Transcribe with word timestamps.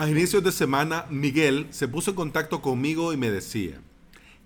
A 0.00 0.08
inicios 0.08 0.44
de 0.44 0.52
semana, 0.52 1.06
Miguel 1.10 1.66
se 1.70 1.88
puso 1.88 2.10
en 2.10 2.16
contacto 2.16 2.62
conmigo 2.62 3.12
y 3.12 3.16
me 3.16 3.32
decía, 3.32 3.80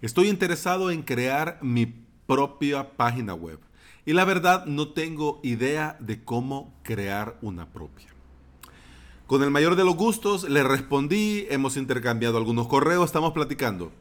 estoy 0.00 0.30
interesado 0.30 0.90
en 0.90 1.02
crear 1.02 1.58
mi 1.60 1.92
propia 2.26 2.96
página 2.96 3.34
web 3.34 3.58
y 4.06 4.14
la 4.14 4.24
verdad 4.24 4.64
no 4.64 4.88
tengo 4.94 5.40
idea 5.42 5.98
de 6.00 6.24
cómo 6.24 6.72
crear 6.82 7.36
una 7.42 7.70
propia. 7.70 8.06
Con 9.26 9.42
el 9.42 9.50
mayor 9.50 9.76
de 9.76 9.84
los 9.84 9.94
gustos 9.94 10.48
le 10.48 10.62
respondí, 10.62 11.44
hemos 11.50 11.76
intercambiado 11.76 12.38
algunos 12.38 12.66
correos, 12.66 13.04
estamos 13.04 13.34
platicando. 13.34 13.92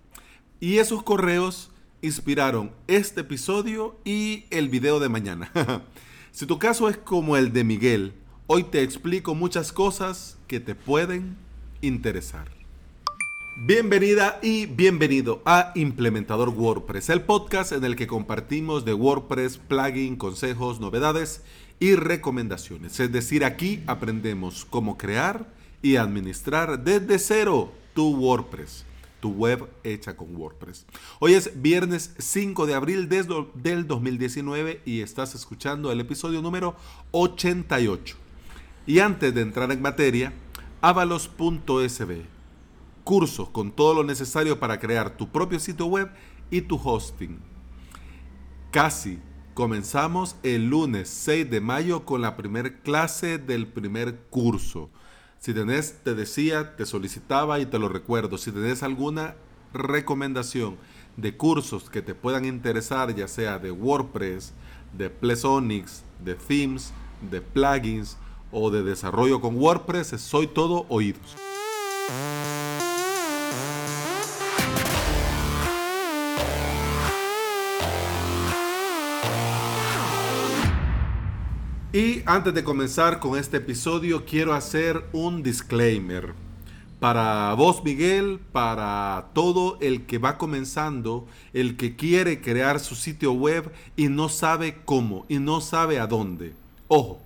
Y 0.61 0.77
esos 0.77 1.03
correos 1.03 1.69
inspiraron 2.01 2.71
este 2.87 3.21
episodio 3.21 3.99
y 4.05 4.45
el 4.51 4.69
video 4.69 5.01
de 5.01 5.09
mañana. 5.09 5.51
si 6.31 6.45
tu 6.45 6.59
caso 6.59 6.87
es 6.87 6.95
como 6.95 7.35
el 7.35 7.51
de 7.51 7.65
Miguel, 7.65 8.13
Hoy 8.53 8.63
te 8.63 8.83
explico 8.83 9.33
muchas 9.33 9.71
cosas 9.71 10.37
que 10.45 10.59
te 10.59 10.75
pueden 10.75 11.37
interesar. 11.79 12.49
Bienvenida 13.65 14.39
y 14.43 14.65
bienvenido 14.65 15.41
a 15.45 15.71
Implementador 15.73 16.49
WordPress, 16.49 17.09
el 17.11 17.21
podcast 17.21 17.71
en 17.71 17.85
el 17.85 17.95
que 17.95 18.07
compartimos 18.07 18.83
de 18.83 18.93
WordPress, 18.93 19.57
plugin, 19.57 20.17
consejos, 20.17 20.81
novedades 20.81 21.43
y 21.79 21.95
recomendaciones. 21.95 22.99
Es 22.99 23.09
decir, 23.13 23.45
aquí 23.45 23.83
aprendemos 23.87 24.65
cómo 24.65 24.97
crear 24.97 25.47
y 25.81 25.95
administrar 25.95 26.83
desde 26.83 27.19
cero 27.19 27.71
tu 27.93 28.17
WordPress, 28.17 28.83
tu 29.21 29.29
web 29.29 29.65
hecha 29.85 30.17
con 30.17 30.35
WordPress. 30.35 30.85
Hoy 31.19 31.35
es 31.35 31.61
viernes 31.61 32.15
5 32.17 32.65
de 32.65 32.73
abril 32.73 33.07
del 33.07 33.87
2019 33.87 34.81
y 34.83 34.99
estás 34.99 35.35
escuchando 35.35 35.89
el 35.89 36.01
episodio 36.01 36.41
número 36.41 36.75
88. 37.11 38.17
Y 38.85 38.99
antes 38.99 39.33
de 39.33 39.41
entrar 39.41 39.71
en 39.71 39.81
materia, 39.81 40.33
avalos.sb, 40.81 42.25
cursos 43.03 43.49
con 43.49 43.71
todo 43.71 43.93
lo 43.93 44.03
necesario 44.03 44.59
para 44.59 44.79
crear 44.79 45.17
tu 45.17 45.29
propio 45.29 45.59
sitio 45.59 45.85
web 45.85 46.09
y 46.49 46.61
tu 46.61 46.75
hosting. 46.83 47.39
Casi 48.71 49.19
comenzamos 49.53 50.35
el 50.41 50.69
lunes 50.69 51.09
6 51.09 51.49
de 51.51 51.61
mayo 51.61 52.05
con 52.05 52.21
la 52.21 52.35
primera 52.35 52.81
clase 52.81 53.37
del 53.37 53.67
primer 53.67 54.17
curso. 54.29 54.89
Si 55.37 55.53
tenés, 55.53 55.99
te 56.03 56.15
decía, 56.15 56.75
te 56.75 56.85
solicitaba 56.85 57.59
y 57.59 57.67
te 57.67 57.77
lo 57.77 57.89
recuerdo, 57.89 58.37
si 58.37 58.51
tenés 58.51 58.81
alguna 58.81 59.35
recomendación 59.73 60.77
de 61.17 61.37
cursos 61.37 61.89
que 61.89 62.01
te 62.01 62.15
puedan 62.15 62.45
interesar, 62.45 63.13
ya 63.13 63.27
sea 63.27 63.59
de 63.59 63.71
WordPress, 63.71 64.53
de 64.97 65.09
Plesonics, 65.09 66.03
de 66.23 66.35
themes, 66.35 66.93
de 67.29 67.41
plugins, 67.41 68.17
o 68.51 68.71
de 68.71 68.83
desarrollo 68.83 69.41
con 69.41 69.55
WordPress, 69.57 70.09
soy 70.21 70.47
todo 70.47 70.85
oídos. 70.89 71.35
Y 81.93 82.21
antes 82.25 82.53
de 82.53 82.63
comenzar 82.63 83.19
con 83.19 83.37
este 83.37 83.57
episodio, 83.57 84.23
quiero 84.23 84.53
hacer 84.53 85.03
un 85.11 85.43
disclaimer. 85.43 86.33
Para 87.01 87.53
vos, 87.55 87.83
Miguel, 87.83 88.39
para 88.53 89.31
todo 89.33 89.77
el 89.81 90.05
que 90.05 90.17
va 90.17 90.37
comenzando, 90.37 91.27
el 91.51 91.75
que 91.75 91.97
quiere 91.97 92.39
crear 92.39 92.79
su 92.79 92.95
sitio 92.95 93.33
web 93.33 93.73
y 93.97 94.07
no 94.07 94.29
sabe 94.29 94.77
cómo 94.85 95.25
y 95.27 95.39
no 95.39 95.59
sabe 95.59 95.99
a 95.99 96.07
dónde. 96.07 96.53
Ojo, 96.87 97.19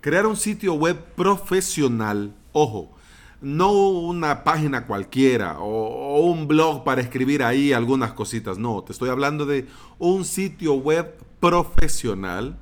Crear 0.00 0.26
un 0.26 0.36
sitio 0.36 0.72
web 0.74 0.96
profesional, 1.14 2.34
ojo, 2.52 2.96
no 3.42 3.70
una 3.90 4.44
página 4.44 4.86
cualquiera 4.86 5.58
o, 5.58 6.24
un 6.24 6.48
blog 6.48 6.84
para 6.84 7.02
escribir 7.02 7.42
ahí 7.42 7.74
algunas 7.74 8.14
cositas, 8.14 8.56
no, 8.56 8.82
te 8.82 8.92
estoy 8.92 9.10
hablando 9.10 9.44
de 9.44 9.66
un 9.98 10.24
sitio 10.24 10.72
web 10.74 11.18
profesional. 11.38 12.58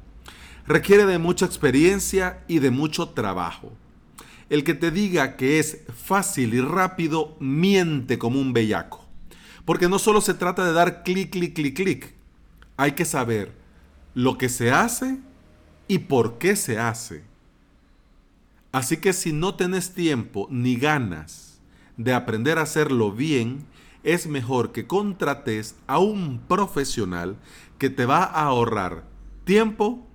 Requiere 0.67 1.07
de 1.07 1.19
mucha 1.19 1.47
experiencia 1.47 2.43
y 2.49 2.59
de 2.59 2.73
mucho 2.73 3.11
trabajo. 3.11 3.73
El 4.51 4.65
que 4.65 4.75
te 4.75 4.91
diga 4.91 5.37
que 5.37 5.61
es 5.61 5.83
fácil 5.95 6.55
y 6.55 6.61
rápido 6.61 7.37
miente 7.39 8.19
como 8.19 8.41
un 8.41 8.53
bellaco. 8.53 9.05
Porque 9.65 9.89
no 9.89 10.01
solo 10.01 10.21
se 10.21 10.35
trata 10.35 10.65
de 10.65 10.73
dar 10.73 11.05
clic, 11.05 11.31
clic, 11.31 11.55
clic, 11.55 11.77
clic. 11.77 12.15
Hay 12.77 12.93
que 12.93 13.05
saber 13.05 13.53
lo 14.15 14.39
que 14.39 14.49
se 14.49 14.73
hace 14.73 15.19
y 15.89 16.01
por 16.01 16.39
qué 16.39 16.55
se 16.55 16.79
hace. 16.79 17.25
Así 18.71 18.99
que 18.99 19.13
si 19.13 19.33
no 19.33 19.55
tenés 19.55 19.95
tiempo 19.95 20.47
ni 20.51 20.77
ganas 20.77 21.59
de 21.97 22.13
aprender 22.13 22.59
a 22.59 22.63
hacerlo 22.63 23.11
bien, 23.11 23.65
es 24.05 24.27
mejor 24.27 24.73
que 24.73 24.87
contrates 24.87 25.75
a 25.87 25.99
un 25.99 26.41
profesional 26.47 27.37
que 27.79 27.91
te 27.91 28.07
va 28.07 28.23
a 28.23 28.45
ahorrar 28.45 29.05
tiempo, 29.45 30.07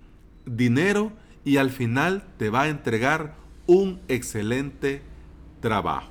dinero 0.45 1.11
y 1.43 1.57
al 1.57 1.71
final 1.71 2.23
te 2.37 2.49
va 2.49 2.63
a 2.63 2.69
entregar 2.69 3.35
un 3.65 3.99
excelente 4.07 5.01
trabajo. 5.59 6.09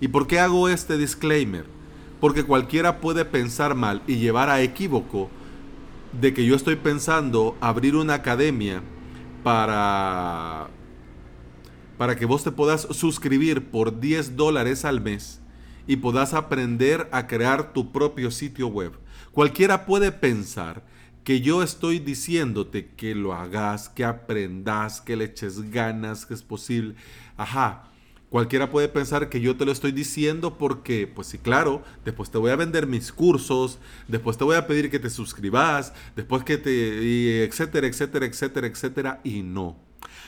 ¿Y 0.00 0.08
por 0.08 0.26
qué 0.26 0.40
hago 0.40 0.68
este 0.68 0.98
disclaimer? 0.98 1.64
Porque 2.20 2.44
cualquiera 2.44 3.00
puede 3.00 3.24
pensar 3.24 3.74
mal 3.74 4.02
y 4.06 4.16
llevar 4.16 4.50
a 4.50 4.60
equívoco 4.60 5.30
de 6.20 6.34
que 6.34 6.44
yo 6.44 6.54
estoy 6.54 6.76
pensando 6.76 7.56
abrir 7.60 7.96
una 7.96 8.14
academia 8.14 8.82
para 9.42 10.68
para 11.98 12.16
que 12.16 12.26
vos 12.26 12.42
te 12.42 12.50
puedas 12.50 12.82
suscribir 12.90 13.70
por 13.70 14.00
10 14.00 14.36
dólares 14.36 14.84
al 14.84 15.00
mes 15.00 15.40
y 15.86 15.96
puedas 15.96 16.34
aprender 16.34 17.08
a 17.12 17.26
crear 17.26 17.72
tu 17.72 17.92
propio 17.92 18.30
sitio 18.30 18.66
web. 18.68 18.92
Cualquiera 19.32 19.86
puede 19.86 20.10
pensar 20.10 20.84
que 21.22 21.40
yo 21.40 21.62
estoy 21.62 22.00
diciéndote 22.00 22.90
que 22.96 23.14
lo 23.14 23.32
hagas, 23.32 23.88
que 23.88 24.04
aprendas, 24.04 25.00
que 25.00 25.16
le 25.16 25.26
eches 25.26 25.70
ganas, 25.70 26.26
que 26.26 26.34
es 26.34 26.42
posible. 26.42 26.94
Ajá. 27.36 27.90
Cualquiera 28.34 28.68
puede 28.68 28.88
pensar 28.88 29.28
que 29.28 29.40
yo 29.40 29.56
te 29.56 29.64
lo 29.64 29.70
estoy 29.70 29.92
diciendo 29.92 30.58
porque, 30.58 31.06
pues 31.06 31.28
sí, 31.28 31.38
claro, 31.38 31.84
después 32.04 32.32
te 32.32 32.38
voy 32.38 32.50
a 32.50 32.56
vender 32.56 32.88
mis 32.88 33.12
cursos, 33.12 33.78
después 34.08 34.36
te 34.36 34.42
voy 34.42 34.56
a 34.56 34.66
pedir 34.66 34.90
que 34.90 34.98
te 34.98 35.08
suscribas, 35.08 35.92
después 36.16 36.42
que 36.42 36.58
te, 36.58 37.44
etcétera, 37.44 37.86
etcétera, 37.86 38.26
etcétera, 38.26 38.66
etcétera, 38.66 39.20
y 39.22 39.42
no. 39.42 39.76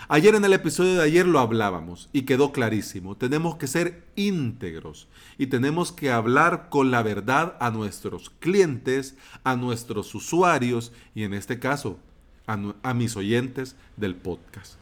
Ayer 0.07 0.37
en 0.37 0.45
el 0.45 0.53
episodio 0.53 0.95
de 0.95 1.03
ayer 1.03 1.27
lo 1.27 1.41
hablábamos 1.41 2.09
y 2.13 2.23
quedó 2.23 2.53
clarísimo. 2.53 3.17
Tenemos 3.17 3.57
que 3.57 3.67
ser 3.67 4.05
íntegros 4.15 5.09
y 5.37 5.49
tenemos 5.49 5.91
que 5.91 6.13
hablar 6.13 6.69
con 6.71 6.93
la 6.93 7.03
verdad 7.03 7.57
a 7.59 7.73
nuestros 7.73 8.31
clientes, 8.39 9.17
a 9.43 9.57
nuestros 9.57 10.15
usuarios 10.15 10.93
y 11.13 11.25
en 11.25 11.35
este 11.35 11.59
caso 11.59 11.99
a, 12.47 12.95
mis 12.95 13.17
oyentes 13.17 13.75
del 13.97 14.15
podcast. 14.15 14.75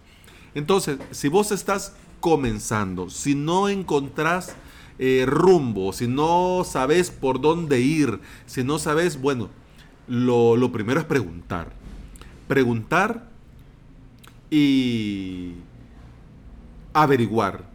Entonces, 0.54 0.98
si 1.10 1.28
vos 1.28 1.52
estás 1.52 1.96
comenzando, 2.24 3.10
si 3.10 3.34
no 3.34 3.68
encontrás 3.68 4.56
eh, 4.98 5.24
rumbo, 5.26 5.92
si 5.92 6.08
no 6.08 6.62
sabes 6.64 7.10
por 7.10 7.38
dónde 7.38 7.82
ir, 7.82 8.18
si 8.46 8.64
no 8.64 8.78
sabes, 8.78 9.20
bueno, 9.20 9.50
lo, 10.08 10.56
lo 10.56 10.72
primero 10.72 10.98
es 10.98 11.04
preguntar. 11.04 11.74
Preguntar 12.48 13.28
y 14.50 15.52
averiguar, 16.94 17.68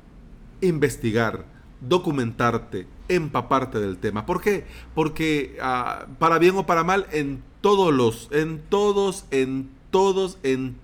investigar, 0.61 1.45
documentarte, 1.79 2.87
empaparte 3.07 3.79
del 3.79 3.99
tema. 3.99 4.25
¿Por 4.25 4.41
qué? 4.41 4.65
Porque 4.95 5.59
ah, 5.61 6.07
para 6.17 6.39
bien 6.39 6.55
o 6.55 6.65
para 6.65 6.83
mal, 6.83 7.05
en 7.11 7.43
todos 7.61 7.93
los, 7.93 8.29
en 8.31 8.63
todos, 8.67 9.25
en 9.29 9.69
todos, 9.91 10.39
en 10.41 10.75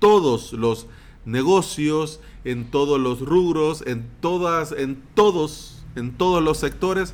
todos 0.00 0.52
los 0.52 0.86
negocios, 1.26 2.20
en 2.44 2.70
todos 2.70 2.98
los 2.98 3.20
rubros, 3.20 3.84
en 3.86 4.06
todas, 4.20 4.72
en 4.72 5.02
todos, 5.14 5.84
en 5.94 6.12
todos 6.12 6.42
los 6.42 6.58
sectores, 6.58 7.12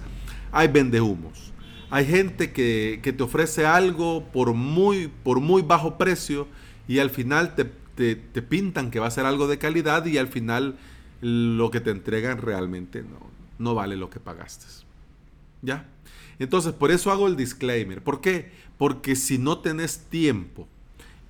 hay 0.53 0.69
vendehumos. 0.69 1.53
Hay 1.91 2.06
gente 2.06 2.53
que, 2.53 3.00
que 3.03 3.12
te 3.12 3.23
ofrece 3.23 3.67
algo 3.67 4.25
por 4.32 4.55
muy, 4.55 5.11
por 5.25 5.41
muy 5.41 5.62
bajo 5.62 5.99
precio 5.99 6.47
y 6.87 7.00
al 7.00 7.11
final 7.11 7.55
te 7.55 7.64
te, 7.94 8.43
pintan 8.43 8.91
que 8.91 9.00
va 9.00 9.06
a 9.06 9.11
ser 9.11 9.26
algo 9.26 9.47
de 9.47 9.59
calidad 9.59 10.06
y 10.06 10.19
al 10.19 10.29
final 10.29 10.76
lo 11.20 11.70
que 11.70 11.81
te 11.81 11.91
entregan 11.91 12.38
realmente 12.38 13.03
no, 13.03 13.31
no 13.58 13.75
vale 13.75 13.97
lo 13.97 14.11
que 14.11 14.20
pagaste. 14.20 14.67
¿Ya? 15.61 15.87
Entonces, 16.38 16.73
por 16.73 16.91
eso 16.91 17.12
hago 17.12 17.29
el 17.29 17.37
disclaimer. 17.37 18.03
¿Por 18.03 18.20
qué? 18.20 18.50
Porque 18.79 19.15
si 19.15 19.38
no 19.38 19.58
tenés 19.58 20.06
tiempo 20.08 20.67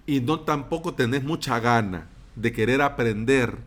y 0.07 0.21
no 0.21 0.41
tampoco 0.41 0.95
tenés 0.95 1.23
mucha 1.23 1.61
gana 1.61 2.09
de 2.37 2.53
querer 2.53 2.83
aprender 2.83 3.59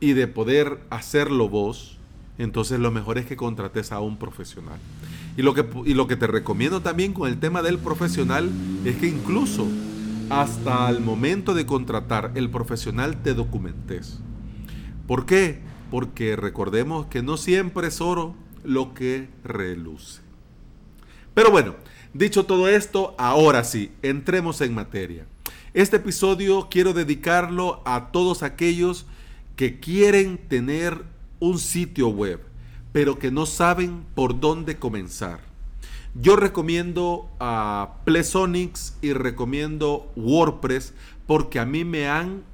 y 0.00 0.12
de 0.12 0.26
poder 0.26 0.80
hacerlo 0.90 1.48
vos, 1.48 1.98
entonces 2.38 2.78
lo 2.78 2.90
mejor 2.90 3.18
es 3.18 3.26
que 3.26 3.36
contrates 3.36 3.92
a 3.92 4.00
un 4.00 4.16
profesional. 4.16 4.78
Y 5.36 5.42
lo 5.42 5.54
que, 5.54 5.66
y 5.84 5.94
lo 5.94 6.06
que 6.06 6.16
te 6.16 6.26
recomiendo 6.26 6.80
también 6.80 7.12
con 7.12 7.28
el 7.28 7.38
tema 7.38 7.62
del 7.62 7.78
profesional 7.78 8.50
es 8.84 8.96
que 8.96 9.06
incluso 9.06 9.66
hasta 10.30 10.88
el 10.90 11.00
momento 11.00 11.54
de 11.54 11.66
contratar 11.66 12.32
el 12.34 12.50
profesional 12.50 13.22
te 13.22 13.34
documentes. 13.34 14.20
¿Por 15.06 15.26
qué? 15.26 15.68
porque 15.90 16.36
recordemos 16.36 17.06
que 17.06 17.22
no 17.22 17.36
siempre 17.36 17.88
es 17.88 18.00
oro 18.00 18.34
lo 18.64 18.94
que 18.94 19.28
reluce. 19.44 20.20
Pero 21.34 21.50
bueno, 21.50 21.74
dicho 22.12 22.44
todo 22.44 22.68
esto, 22.68 23.14
ahora 23.18 23.64
sí, 23.64 23.92
entremos 24.02 24.60
en 24.60 24.74
materia. 24.74 25.26
Este 25.74 25.96
episodio 25.96 26.68
quiero 26.70 26.94
dedicarlo 26.94 27.82
a 27.84 28.10
todos 28.10 28.42
aquellos 28.42 29.04
que 29.54 29.80
quieren 29.80 30.38
tener 30.38 31.04
un 31.40 31.58
sitio 31.58 32.08
web, 32.08 32.40
pero 32.92 33.18
que 33.18 33.30
no 33.30 33.44
saben 33.44 34.06
por 34.14 34.40
dónde 34.40 34.78
comenzar. 34.78 35.40
Yo 36.14 36.36
recomiendo 36.36 37.28
a 37.38 37.96
Plesonics 38.06 38.96
y 39.02 39.12
recomiendo 39.12 40.10
WordPress 40.16 40.94
porque 41.26 41.60
a 41.60 41.66
mí 41.66 41.84
me 41.84 42.08
han 42.08 42.44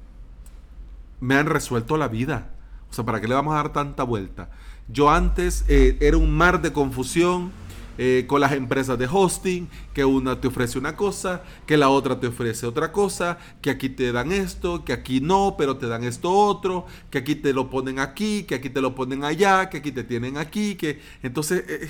me 1.21 1.35
han 1.35 1.45
resuelto 1.45 1.95
la 1.95 2.09
vida. 2.09 2.49
O 2.91 2.93
sea, 2.93 3.05
¿para 3.05 3.21
qué 3.21 3.29
le 3.29 3.35
vamos 3.35 3.53
a 3.53 3.57
dar 3.57 3.71
tanta 3.71 4.03
vuelta? 4.03 4.49
Yo 4.89 5.09
antes 5.09 5.63
eh, 5.69 5.97
era 6.01 6.17
un 6.17 6.31
mar 6.31 6.61
de 6.61 6.73
confusión 6.73 7.51
eh, 7.97 8.25
con 8.27 8.41
las 8.41 8.51
empresas 8.51 8.97
de 8.97 9.07
hosting, 9.09 9.69
que 9.93 10.03
una 10.05 10.41
te 10.41 10.47
ofrece 10.47 10.77
una 10.77 10.95
cosa, 10.95 11.43
que 11.65 11.77
la 11.77 11.89
otra 11.89 12.19
te 12.19 12.27
ofrece 12.27 12.65
otra 12.65 12.91
cosa, 12.91 13.37
que 13.61 13.69
aquí 13.69 13.89
te 13.89 14.11
dan 14.11 14.31
esto, 14.31 14.83
que 14.83 14.93
aquí 14.93 15.21
no, 15.21 15.55
pero 15.57 15.77
te 15.77 15.87
dan 15.87 16.03
esto 16.03 16.31
otro, 16.31 16.85
que 17.09 17.19
aquí 17.19 17.35
te 17.35 17.53
lo 17.53 17.69
ponen 17.69 17.99
aquí, 17.99 18.43
que 18.43 18.55
aquí 18.55 18.69
te 18.69 18.81
lo 18.81 18.95
ponen 18.95 19.23
allá, 19.23 19.69
que 19.69 19.77
aquí 19.77 19.91
te 19.91 20.03
tienen 20.03 20.37
aquí, 20.37 20.75
que 20.75 20.99
entonces 21.23 21.63
eh, 21.67 21.89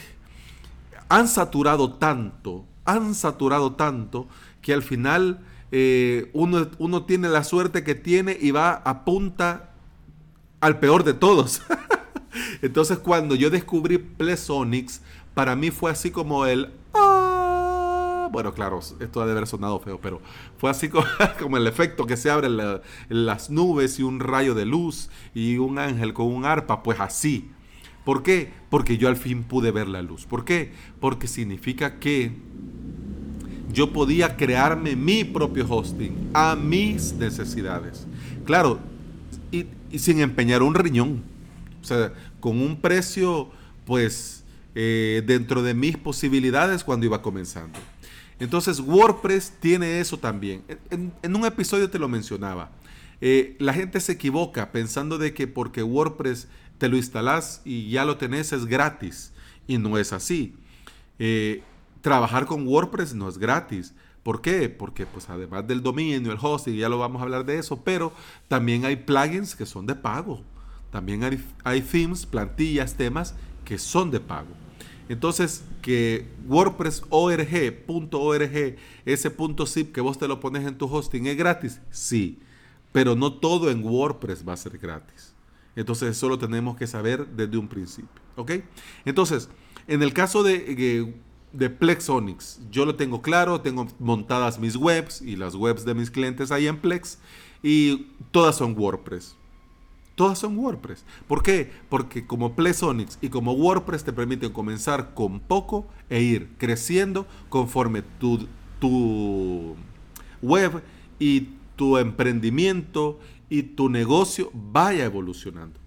han 1.10 1.28
saturado 1.28 1.94
tanto, 1.94 2.66
han 2.86 3.16
saturado 3.16 3.74
tanto 3.74 4.28
que 4.62 4.74
al 4.74 4.84
final 4.84 5.40
eh, 5.72 6.30
uno, 6.34 6.70
uno 6.78 7.04
tiene 7.04 7.30
la 7.30 7.44
suerte 7.44 7.84
que 7.84 7.96
tiene 7.96 8.38
y 8.40 8.52
va 8.52 8.74
a 8.74 9.06
punta 9.06 9.72
al 10.62 10.80
peor 10.80 11.04
de 11.04 11.14
todos. 11.14 11.62
Entonces 12.62 12.98
cuando 12.98 13.36
yo 13.36 13.50
descubrí 13.50 13.98
Plesonics, 13.98 15.02
para 15.36 15.56
mí 15.56 15.70
fue 15.70 15.92
así 15.92 16.10
como 16.10 16.48
el... 16.48 16.72
Ah". 16.96 18.30
bueno, 18.32 18.54
claro, 18.54 18.80
esto 18.80 19.22
ha 19.22 19.26
de 19.26 19.34
haber 19.34 19.46
sonado 19.46 19.80
feo, 19.80 20.00
pero 20.02 20.22
fue 20.58 20.72
así 20.72 20.90
como, 21.40 21.58
el 21.58 21.68
efecto 21.68 22.08
que 22.08 22.18
se 22.18 22.32
abren 22.32 22.58
las 23.10 23.50
nubes 23.52 24.00
y 24.00 24.04
un 24.04 24.20
rayo 24.20 24.56
de 24.56 24.66
luz 24.66 25.10
y 25.36 25.58
un 25.58 25.78
ángel 25.78 26.14
con 26.14 26.28
un 26.28 26.46
arpa, 26.46 26.82
pues 26.82 27.00
así. 27.00 27.52
¿Por 28.04 28.24
qué? 28.24 28.52
Porque 28.70 28.98
yo 28.98 29.10
al 29.10 29.18
fin 29.18 29.44
pude 29.44 29.72
ver 29.72 29.88
la 29.88 30.02
luz. 30.02 30.26
¿Por 30.26 30.46
qué? 30.46 30.72
Porque 31.00 31.28
significa 31.28 32.00
que 32.00 32.32
yo 33.74 33.92
podía 33.92 34.38
crearme 34.38 34.96
mi 34.96 35.24
propio 35.24 35.66
hosting 35.68 36.30
a 36.34 36.56
mis 36.56 37.14
necesidades. 37.14 38.08
Claro, 38.46 38.80
y, 39.52 39.66
y 39.92 40.00
sin 40.00 40.22
empeñar 40.22 40.64
un 40.64 40.76
riñón. 40.76 41.24
O 41.82 41.84
sea, 41.84 42.14
con 42.40 42.62
un 42.62 42.80
precio, 42.80 43.50
pues, 43.86 44.45
eh, 44.76 45.24
dentro 45.26 45.64
de 45.64 45.74
mis 45.74 45.98
posibilidades 45.98 46.84
cuando 46.84 47.06
iba 47.06 47.22
comenzando. 47.22 47.80
Entonces 48.40 48.80
WordPress 48.80 49.54
tiene 49.60 50.00
eso 50.00 50.18
también. 50.18 50.64
En, 50.90 51.36
un 51.36 51.46
episodio 51.46 51.90
te 51.90 52.00
lo 52.00 52.10
mencionaba. 52.10 52.72
Eh, 53.22 53.56
la 53.60 53.74
gente 53.74 54.02
se 54.02 54.12
equivoca 54.12 54.72
pensando 54.74 55.18
de 55.18 55.34
que 55.34 55.48
porque 55.48 55.82
WordPress 55.82 56.50
te 56.78 56.90
lo 56.90 56.98
instalas 56.98 57.62
y 57.64 57.90
ya 57.90 58.04
lo 58.04 58.18
tenés 58.18 58.52
es 58.52 58.66
gratis. 58.66 59.32
Y 59.68 59.78
no 59.78 59.98
es 59.98 60.12
así. 60.12 60.56
Eh, 61.20 61.64
trabajar 62.02 62.46
con 62.46 62.68
WordPress 62.68 63.16
no 63.16 63.30
es 63.30 63.38
gratis. 63.38 63.94
¿Por 64.24 64.42
qué? 64.42 64.68
Porque 64.70 65.06
pues 65.06 65.30
además 65.30 65.68
del 65.68 65.82
dominio, 65.82 66.32
el 66.32 66.38
hosting, 66.42 66.76
ya 66.76 66.90
lo 66.90 66.98
vamos 66.98 67.22
a 67.22 67.24
hablar 67.24 67.46
de 67.46 67.60
eso, 67.60 67.82
pero 67.84 68.12
también 68.48 68.84
hay 68.84 68.98
plugins 68.98 69.56
que 69.56 69.66
son 69.66 69.86
de 69.86 69.96
pago. 69.96 70.42
También 70.92 71.24
hay, 71.24 71.42
hay 71.64 71.82
themes, 71.82 72.26
plantillas, 72.26 72.96
temas 72.96 73.36
que 73.64 73.78
son 73.78 74.12
de 74.12 74.20
pago. 74.20 74.65
Entonces, 75.08 75.64
que 75.82 76.28
WordPress.org.org, 76.48 78.76
ese 79.06 79.32
punto 79.32 79.66
zip 79.66 79.94
que 79.94 80.02
vos 80.02 80.18
te 80.18 80.28
lo 80.28 80.40
pones 80.40 80.66
en 80.66 80.78
tu 80.78 80.88
hosting, 80.88 81.28
¿es 81.28 81.38
gratis? 81.38 81.82
Sí, 81.92 82.40
pero 82.92 83.16
no 83.16 83.34
todo 83.34 83.70
en 83.70 83.84
WordPress 83.84 84.48
va 84.48 84.54
a 84.54 84.58
ser 84.58 84.78
gratis. 84.78 85.34
Entonces, 85.76 86.18
eso 86.18 86.30
lo 86.30 86.40
tenemos 86.40 86.78
que 86.78 86.88
saber 86.88 87.28
desde 87.28 87.58
un 87.58 87.68
principio. 87.68 88.22
¿Ok? 88.36 88.52
Entonces, 89.06 89.50
en 89.88 90.02
el 90.02 90.14
caso 90.14 90.44
de, 90.44 91.14
de 91.54 91.70
Plexonics, 91.70 92.62
yo 92.72 92.86
lo 92.86 92.96
tengo 92.96 93.22
claro, 93.22 93.62
tengo 93.62 93.88
montadas 94.00 94.60
mis 94.60 94.76
webs 94.76 95.22
y 95.22 95.36
las 95.36 95.56
webs 95.56 95.86
de 95.86 95.94
mis 95.94 96.10
clientes 96.10 96.52
ahí 96.52 96.68
en 96.68 96.78
Plex 96.78 97.20
y 97.62 98.08
todas 98.32 98.58
son 98.58 98.78
WordPress. 98.78 99.36
Todas 100.16 100.40
son 100.40 100.58
WordPress. 100.58 101.04
¿Por 101.28 101.44
qué? 101.44 101.72
Porque 101.90 102.26
como 102.26 102.56
Plesonics 102.56 103.18
y 103.22 103.30
como 103.30 103.52
WordPress 103.52 104.06
te 104.06 104.14
permiten 104.14 104.54
comenzar 104.54 105.14
con 105.14 105.42
poco 105.42 105.88
e 106.10 106.22
ir 106.22 106.50
creciendo 106.58 107.28
conforme 107.50 108.02
tu, 108.02 108.48
tu 108.80 109.76
web 110.42 110.82
y 111.20 111.50
tu 111.76 111.98
emprendimiento 111.98 113.20
y 113.50 113.64
tu 113.64 113.90
negocio 113.90 114.50
vaya 114.54 115.04
evolucionando. 115.04 115.80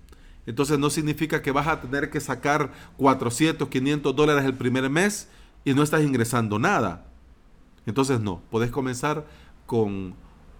Entonces 0.45 0.79
no 0.79 0.91
significa 0.91 1.43
que 1.43 1.51
vas 1.51 1.67
a 1.67 1.81
tener 1.81 2.11
que 2.11 2.21
sacar 2.21 2.73
400, 2.97 3.69
500 3.69 4.15
dólares 4.15 4.45
el 4.45 4.55
primer 4.55 4.89
mes 4.91 5.29
y 5.65 5.75
no 5.75 5.83
estás 5.83 6.03
ingresando 6.03 6.59
nada. 6.59 7.07
Entonces 7.87 8.21
no, 8.21 8.43
puedes 8.51 8.71
comenzar 8.71 9.27
con 9.67 10.15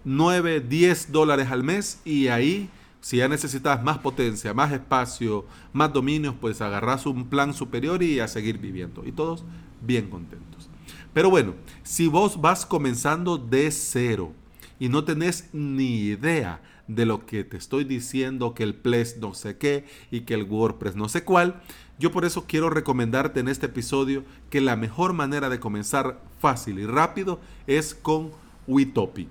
9, 0.05 0.61
10 0.61 1.11
dólares 1.11 1.49
al 1.51 1.63
mes 1.63 2.01
y 2.05 2.27
ahí 2.27 2.69
si 3.01 3.17
ya 3.17 3.27
necesitas 3.27 3.81
más 3.83 3.99
potencia, 3.99 4.53
más 4.53 4.71
espacio, 4.71 5.45
más 5.73 5.93
dominios, 5.93 6.35
pues 6.39 6.61
agarras 6.61 7.05
un 7.05 7.29
plan 7.29 7.53
superior 7.53 8.03
y 8.03 8.19
a 8.19 8.27
seguir 8.27 8.57
viviendo. 8.57 9.05
Y 9.05 9.11
todos 9.11 9.45
bien 9.81 10.09
contentos. 10.09 10.69
Pero 11.13 11.29
bueno, 11.29 11.55
si 11.83 12.07
vos 12.07 12.39
vas 12.39 12.65
comenzando 12.65 13.37
de 13.37 13.71
cero 13.71 14.33
y 14.79 14.89
no 14.89 15.03
tenés 15.03 15.49
ni 15.53 16.01
idea 16.01 16.61
de 16.87 17.05
lo 17.05 17.25
que 17.25 17.43
te 17.43 17.57
estoy 17.57 17.83
diciendo, 17.83 18.53
que 18.53 18.63
el 18.63 18.75
Ples 18.75 19.17
no 19.19 19.33
sé 19.33 19.57
qué 19.57 19.85
y 20.11 20.21
que 20.21 20.33
el 20.33 20.43
WordPress 20.43 20.95
no 20.95 21.07
sé 21.07 21.23
cuál, 21.23 21.61
yo 21.99 22.11
por 22.11 22.25
eso 22.25 22.45
quiero 22.47 22.69
recomendarte 22.69 23.39
en 23.39 23.47
este 23.47 23.67
episodio 23.67 24.23
que 24.49 24.61
la 24.61 24.75
mejor 24.75 25.13
manera 25.13 25.49
de 25.49 25.59
comenzar 25.59 26.21
fácil 26.39 26.79
y 26.79 26.85
rápido 26.85 27.39
es 27.67 27.93
con 27.93 28.31
Witopi. 28.67 29.27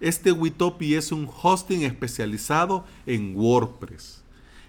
Este 0.00 0.30
Witopi 0.30 0.94
es 0.94 1.10
un 1.10 1.26
hosting 1.42 1.82
especializado 1.82 2.84
en 3.06 3.34
WordPress, 3.34 4.22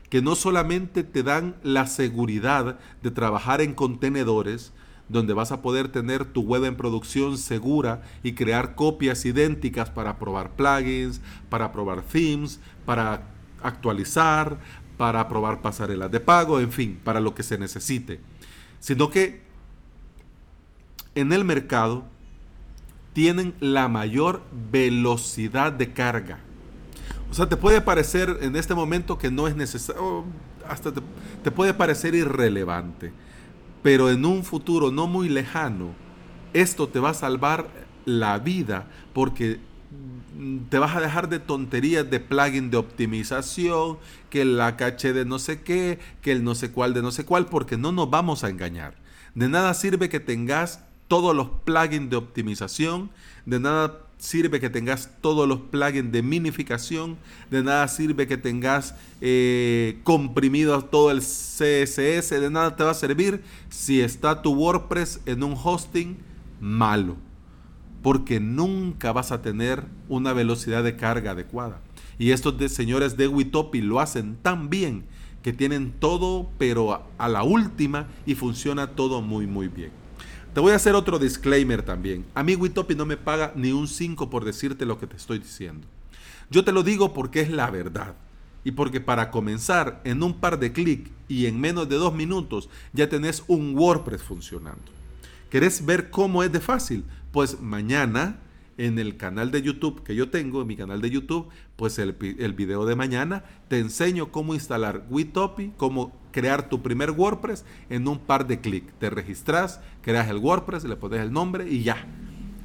que 0.10 0.22
no 0.22 0.36
solamente 0.36 1.04
te 1.04 1.22
dan 1.22 1.56
la 1.64 1.86
seguridad 1.88 2.80
de 3.04 3.12
trabajar 3.12 3.60
en 3.60 3.74
contenedores, 3.74 4.72
donde 5.10 5.34
vas 5.34 5.52
a 5.52 5.62
poder 5.62 5.90
tener 5.90 6.26
tu 6.26 6.42
web 6.42 6.64
en 6.64 6.78
producción 6.78 7.38
segura 7.38 8.04
y 8.24 8.34
crear 8.34 8.76
copias 8.76 9.26
idénticas 9.26 9.90
para 9.90 10.18
probar 10.18 10.56
plugins, 10.56 11.22
para 11.50 11.74
probar 11.74 12.04
themes, 12.04 12.60
para 12.86 13.28
actualizar, 13.62 14.58
para 14.98 15.28
probar 15.28 15.62
pasarelas 15.62 16.10
de 16.12 16.20
pago, 16.22 16.60
en 16.60 16.72
fin, 16.72 17.00
para 17.04 17.20
lo 17.20 17.36
que 17.36 17.44
se 17.44 17.58
necesite. 17.58 18.22
Sino 18.80 19.10
que 19.10 19.42
en 21.16 21.34
el 21.34 21.44
mercado 21.44 22.06
tienen 23.18 23.56
la 23.60 23.88
mayor 23.88 24.44
velocidad 24.72 25.72
de 25.72 25.92
carga. 25.92 26.38
O 27.32 27.34
sea, 27.34 27.50
te 27.50 27.58
puede 27.58 27.82
parecer 27.82 28.38
en 28.42 28.56
este 28.56 28.76
momento 28.76 29.18
que 29.18 29.32
no 29.32 29.48
es 29.48 29.56
necesario, 29.56 30.24
hasta 30.70 30.94
te, 30.94 31.50
puede 31.50 31.74
parecer 31.74 32.14
irrelevante, 32.14 33.12
pero 33.82 34.12
en 34.12 34.24
un 34.24 34.44
futuro 34.44 34.92
no 34.92 35.08
muy 35.08 35.30
lejano, 35.30 35.96
esto 36.54 36.90
te 36.90 37.00
va 37.00 37.10
a 37.10 37.14
salvar 37.16 37.70
la 38.06 38.38
vida 38.38 38.86
porque 39.14 39.62
te 40.70 40.78
vas 40.78 40.96
a 40.96 41.02
dejar 41.02 41.28
de 41.28 41.40
tonterías 41.40 42.08
de 42.08 42.20
plugin 42.20 42.70
de 42.70 42.78
optimización, 42.78 43.98
que 44.30 44.46
la 44.46 44.78
caché 44.78 45.12
de 45.14 45.26
no 45.26 45.40
sé 45.40 45.64
qué, 45.64 45.98
que 46.22 46.32
el 46.34 46.44
no 46.44 46.54
sé 46.54 46.72
cuál 46.72 46.94
de 46.94 47.02
no 47.02 47.10
sé 47.10 47.26
cuál, 47.26 47.48
porque 47.48 47.78
no 47.78 47.92
nos 47.92 48.12
vamos 48.12 48.44
a 48.44 48.50
engañar. 48.50 48.94
De 49.34 49.50
nada 49.50 49.74
sirve 49.74 50.08
que 50.08 50.20
tengas 50.20 50.87
todos 51.08 51.36
los 51.36 51.50
plugins 51.64 52.10
de 52.10 52.16
optimización, 52.16 53.10
de 53.46 53.60
nada 53.60 54.00
sirve 54.18 54.60
que 54.60 54.70
tengas 54.70 55.12
todos 55.22 55.48
los 55.48 55.60
plugins 55.60 56.12
de 56.12 56.24
minificación, 56.24 57.18
de 57.52 57.64
nada 57.64 57.88
sirve 57.88 58.28
que 58.28 58.38
tengas 58.38 58.96
eh, 59.22 60.00
comprimido 60.04 60.84
todo 60.84 61.12
el 61.12 61.20
CSS, 61.20 62.30
de 62.30 62.50
nada 62.50 62.76
te 62.76 62.84
va 62.84 62.92
a 62.92 62.96
servir 62.96 63.42
si 63.70 64.02
está 64.02 64.42
tu 64.42 64.54
WordPress 64.54 65.22
en 65.26 65.44
un 65.44 65.56
hosting 65.62 66.18
malo, 66.60 67.16
porque 68.02 68.40
nunca 68.40 69.12
vas 69.12 69.32
a 69.32 69.42
tener 69.42 69.86
una 70.10 70.34
velocidad 70.34 70.84
de 70.84 70.96
carga 70.96 71.32
adecuada. 71.32 71.80
Y 72.20 72.32
estos 72.32 72.56
señores 72.72 73.16
de 73.16 73.28
Witopi 73.28 73.82
lo 73.82 74.00
hacen 74.00 74.38
tan 74.42 74.70
bien 74.70 75.06
que 75.44 75.54
tienen 75.54 75.94
todo, 76.00 76.50
pero 76.58 77.04
a 77.18 77.30
la 77.30 77.44
última 77.44 78.08
y 78.26 78.34
funciona 78.34 78.88
todo 78.96 79.22
muy, 79.22 79.46
muy 79.46 79.68
bien. 79.68 80.07
Te 80.58 80.62
voy 80.62 80.72
a 80.72 80.78
hacer 80.78 80.96
otro 80.96 81.20
disclaimer 81.20 81.84
también. 81.84 82.26
A 82.34 82.42
mí 82.42 82.56
Witopi 82.56 82.96
no 82.96 83.06
me 83.06 83.16
paga 83.16 83.54
ni 83.56 83.72
un 83.72 83.88
5 83.88 84.32
por 84.32 84.44
decirte 84.44 84.88
lo 84.88 84.98
que 84.98 85.06
te 85.06 85.16
estoy 85.16 85.38
diciendo. 85.38 85.86
Yo 86.50 86.64
te 86.64 86.72
lo 86.72 86.82
digo 86.82 87.14
porque 87.14 87.42
es 87.42 87.52
la 87.52 87.70
verdad. 87.70 88.16
Y 88.64 88.72
porque 88.72 89.00
para 89.00 89.30
comenzar 89.30 90.02
en 90.04 90.24
un 90.24 90.34
par 90.34 90.58
de 90.58 90.74
clics 90.74 91.12
y 91.28 91.46
en 91.46 91.62
menos 91.62 91.88
de 91.88 91.98
dos 91.98 92.16
minutos 92.16 92.70
ya 92.92 93.08
tenés 93.08 93.44
un 93.46 93.78
WordPress 93.78 94.24
funcionando. 94.24 94.82
¿Querés 95.52 95.86
ver 95.86 96.10
cómo 96.10 96.42
es 96.42 96.52
de 96.52 96.60
fácil? 96.60 97.04
Pues 97.32 97.62
mañana 97.62 98.40
en 98.80 98.98
el 98.98 99.16
canal 99.16 99.52
de 99.52 99.62
YouTube 99.62 100.02
que 100.02 100.16
yo 100.16 100.32
tengo, 100.32 100.64
en 100.64 100.68
mi 100.70 100.76
canal 100.76 101.02
de 101.02 101.12
YouTube, 101.12 101.50
pues 101.76 102.00
el, 102.00 102.14
video 102.14 102.88
de 102.88 102.96
mañana 102.96 103.44
te 103.68 103.78
enseño 103.78 104.32
cómo 104.32 104.56
instalar 104.56 105.06
Witopi, 105.12 105.74
cómo 105.78 106.20
crear 106.38 106.70
tu 106.70 106.84
primer 106.84 107.10
WordPress 107.10 107.66
en 107.90 108.08
un 108.08 108.20
par 108.20 108.46
de 108.46 108.62
clics. 108.62 108.94
Te 109.00 109.10
registras, 109.10 109.82
creas 110.04 110.30
el 110.30 110.38
WordPress, 110.38 110.84
le 110.84 110.96
pones 110.96 111.20
el 111.22 111.34
nombre 111.34 111.68
y 111.68 111.82
ya. 111.82 112.06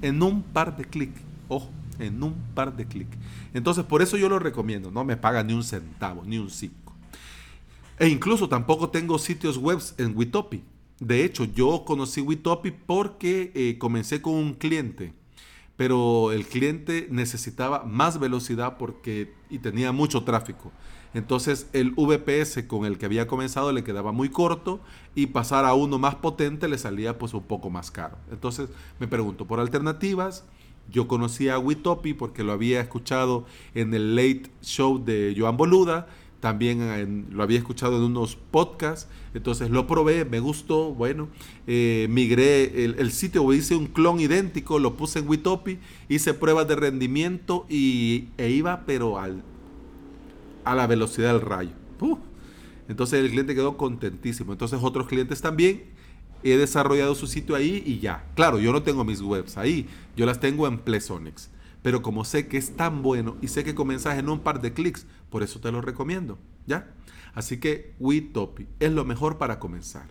En 0.02 0.23
un 0.23 0.43
par 0.43 0.76
de 0.76 0.85
clics. 0.85 1.23
Ojo, 1.49 1.71
en 1.99 2.23
un 2.23 2.35
par 2.55 2.76
de 2.76 2.85
clics. 2.85 3.17
Entonces, 3.55 3.83
por 3.85 4.02
eso 4.02 4.19
yo 4.19 4.29
lo 4.29 4.38
recomiendo. 4.38 4.91
No 4.91 5.07
me 5.07 5.17
paga 5.17 5.43
ni 5.43 5.55
un 5.55 5.64
centavo, 5.64 6.23
ni 6.26 6.37
un 6.37 6.50
cinco. 6.50 6.93
E 7.99 8.09
incluso 8.09 8.47
tampoco 8.47 8.91
tengo 8.91 9.19
sitios 9.19 9.57
web 9.57 9.79
en 9.97 10.14
Witopi. 10.14 10.62
De 11.00 11.25
hecho, 11.25 11.45
yo 11.45 11.87
conocí 11.87 12.21
Witopi 12.21 12.73
porque 12.73 13.52
eh, 13.55 13.79
comencé 13.79 14.21
con 14.21 14.35
un 14.35 14.52
cliente 14.52 15.14
pero 15.75 16.33
el 16.33 16.47
cliente 16.47 17.09
necesitaba 17.11 17.83
más 17.85 18.21
velocidad 18.21 18.76
porque 18.79 19.35
y 19.50 19.59
tenía 19.59 19.91
mucho 19.91 20.23
tráfico. 20.23 20.71
Entonces 21.14 21.69
el 21.73 21.92
VPS 21.92 22.64
con 22.66 22.85
el 22.85 22.99
que 22.99 23.07
había 23.07 23.26
comenzado 23.26 23.73
le 23.73 23.85
quedaba 23.85 24.12
muy 24.12 24.31
corto 24.31 24.81
y 25.14 25.26
pasar 25.26 25.64
a 25.64 25.75
uno 25.75 25.99
más 25.99 26.14
potente 26.16 26.69
le 26.69 26.78
salía 26.78 27.19
pues 27.19 27.35
un 27.35 27.42
poco 27.42 27.71
más 27.71 27.90
caro. 27.90 28.16
Entonces 28.31 28.69
me 28.99 29.09
pregunto 29.09 29.47
por 29.47 29.61
alternativas. 29.61 30.45
Yo 30.90 31.07
conocía 31.07 31.54
a 31.54 31.59
Witopi 31.59 32.12
porque 32.12 32.42
lo 32.42 32.52
había 32.52 32.81
escuchado 32.81 33.47
en 33.75 33.95
el 33.95 34.16
Late 34.16 34.50
Show 34.62 35.02
de 35.04 35.35
Joan 35.38 35.57
Boluda 35.57 36.09
también 36.42 37.28
lo 37.31 37.45
había 37.45 37.59
escuchado 37.59 37.99
en 37.99 38.02
unos 38.02 38.35
podcasts, 38.35 39.09
entonces 39.33 39.71
lo 39.71 39.87
probé, 39.87 40.25
me 40.25 40.40
gustó, 40.40 40.92
bueno, 40.92 41.28
eh, 41.69 42.09
migré 42.11 42.85
el, 42.85 43.12
sitio, 43.12 43.50
hice 43.52 43.76
un 43.76 43.87
clon 43.87 44.19
idéntico, 44.19 44.81
lo 44.81 44.97
puse 44.97 45.21
en 45.21 45.28
Witopi, 45.28 45.78
hice 46.09 46.35
pruebas 46.35 46.66
de 46.66 46.75
rendimiento 46.75 47.64
y, 47.69 48.25
e 48.38 48.50
iba 48.50 48.83
pero 48.87 49.21
al, 49.21 49.45
a 50.64 50.75
la 50.75 50.87
velocidad 50.87 51.33
del 51.33 51.42
rayo. 51.42 51.73
Entonces 52.88 53.21
el 53.21 53.31
cliente 53.31 53.54
quedó 53.54 53.76
contentísimo, 53.76 54.52
entonces 54.52 54.81
otros 54.83 55.07
clientes 55.07 55.40
también, 55.40 55.85
he 56.42 56.57
desarrollado 56.57 57.14
su 57.14 57.26
sitio 57.26 57.54
ahí 57.54 57.83
y 57.87 58.00
ya. 58.00 58.25
Claro, 58.35 58.59
yo 58.59 58.73
no 58.73 58.83
tengo 58.83 59.04
mis 59.04 59.21
webs 59.21 59.57
ahí, 59.57 59.88
yo 60.16 60.26
las 60.26 60.40
tengo 60.40 60.66
en 60.66 60.78
Plesonics. 60.78 61.50
Pero 61.83 62.02
como 62.02 62.25
sé 62.25 62.47
que 62.47 62.59
es 62.59 62.76
tan 62.76 63.02
bueno 63.02 63.37
y 63.40 63.49
sé 63.49 63.64
que 63.64 63.75
comenzas 63.75 64.19
en 64.19 64.28
un 64.28 64.40
par 64.40 64.61
de 64.61 64.73
clics, 64.73 65.07
por 65.31 65.42
eso 65.42 65.61
te 65.61 65.73
lo 65.73 65.81
recomiendo, 65.81 66.38
¿ya? 66.66 66.92
Así 67.35 67.59
que 67.59 67.95
Witopi 67.99 68.66
es 68.78 68.92
lo 68.92 69.04
mejor 69.04 69.38
para 69.38 69.59
comenzar. 69.59 70.07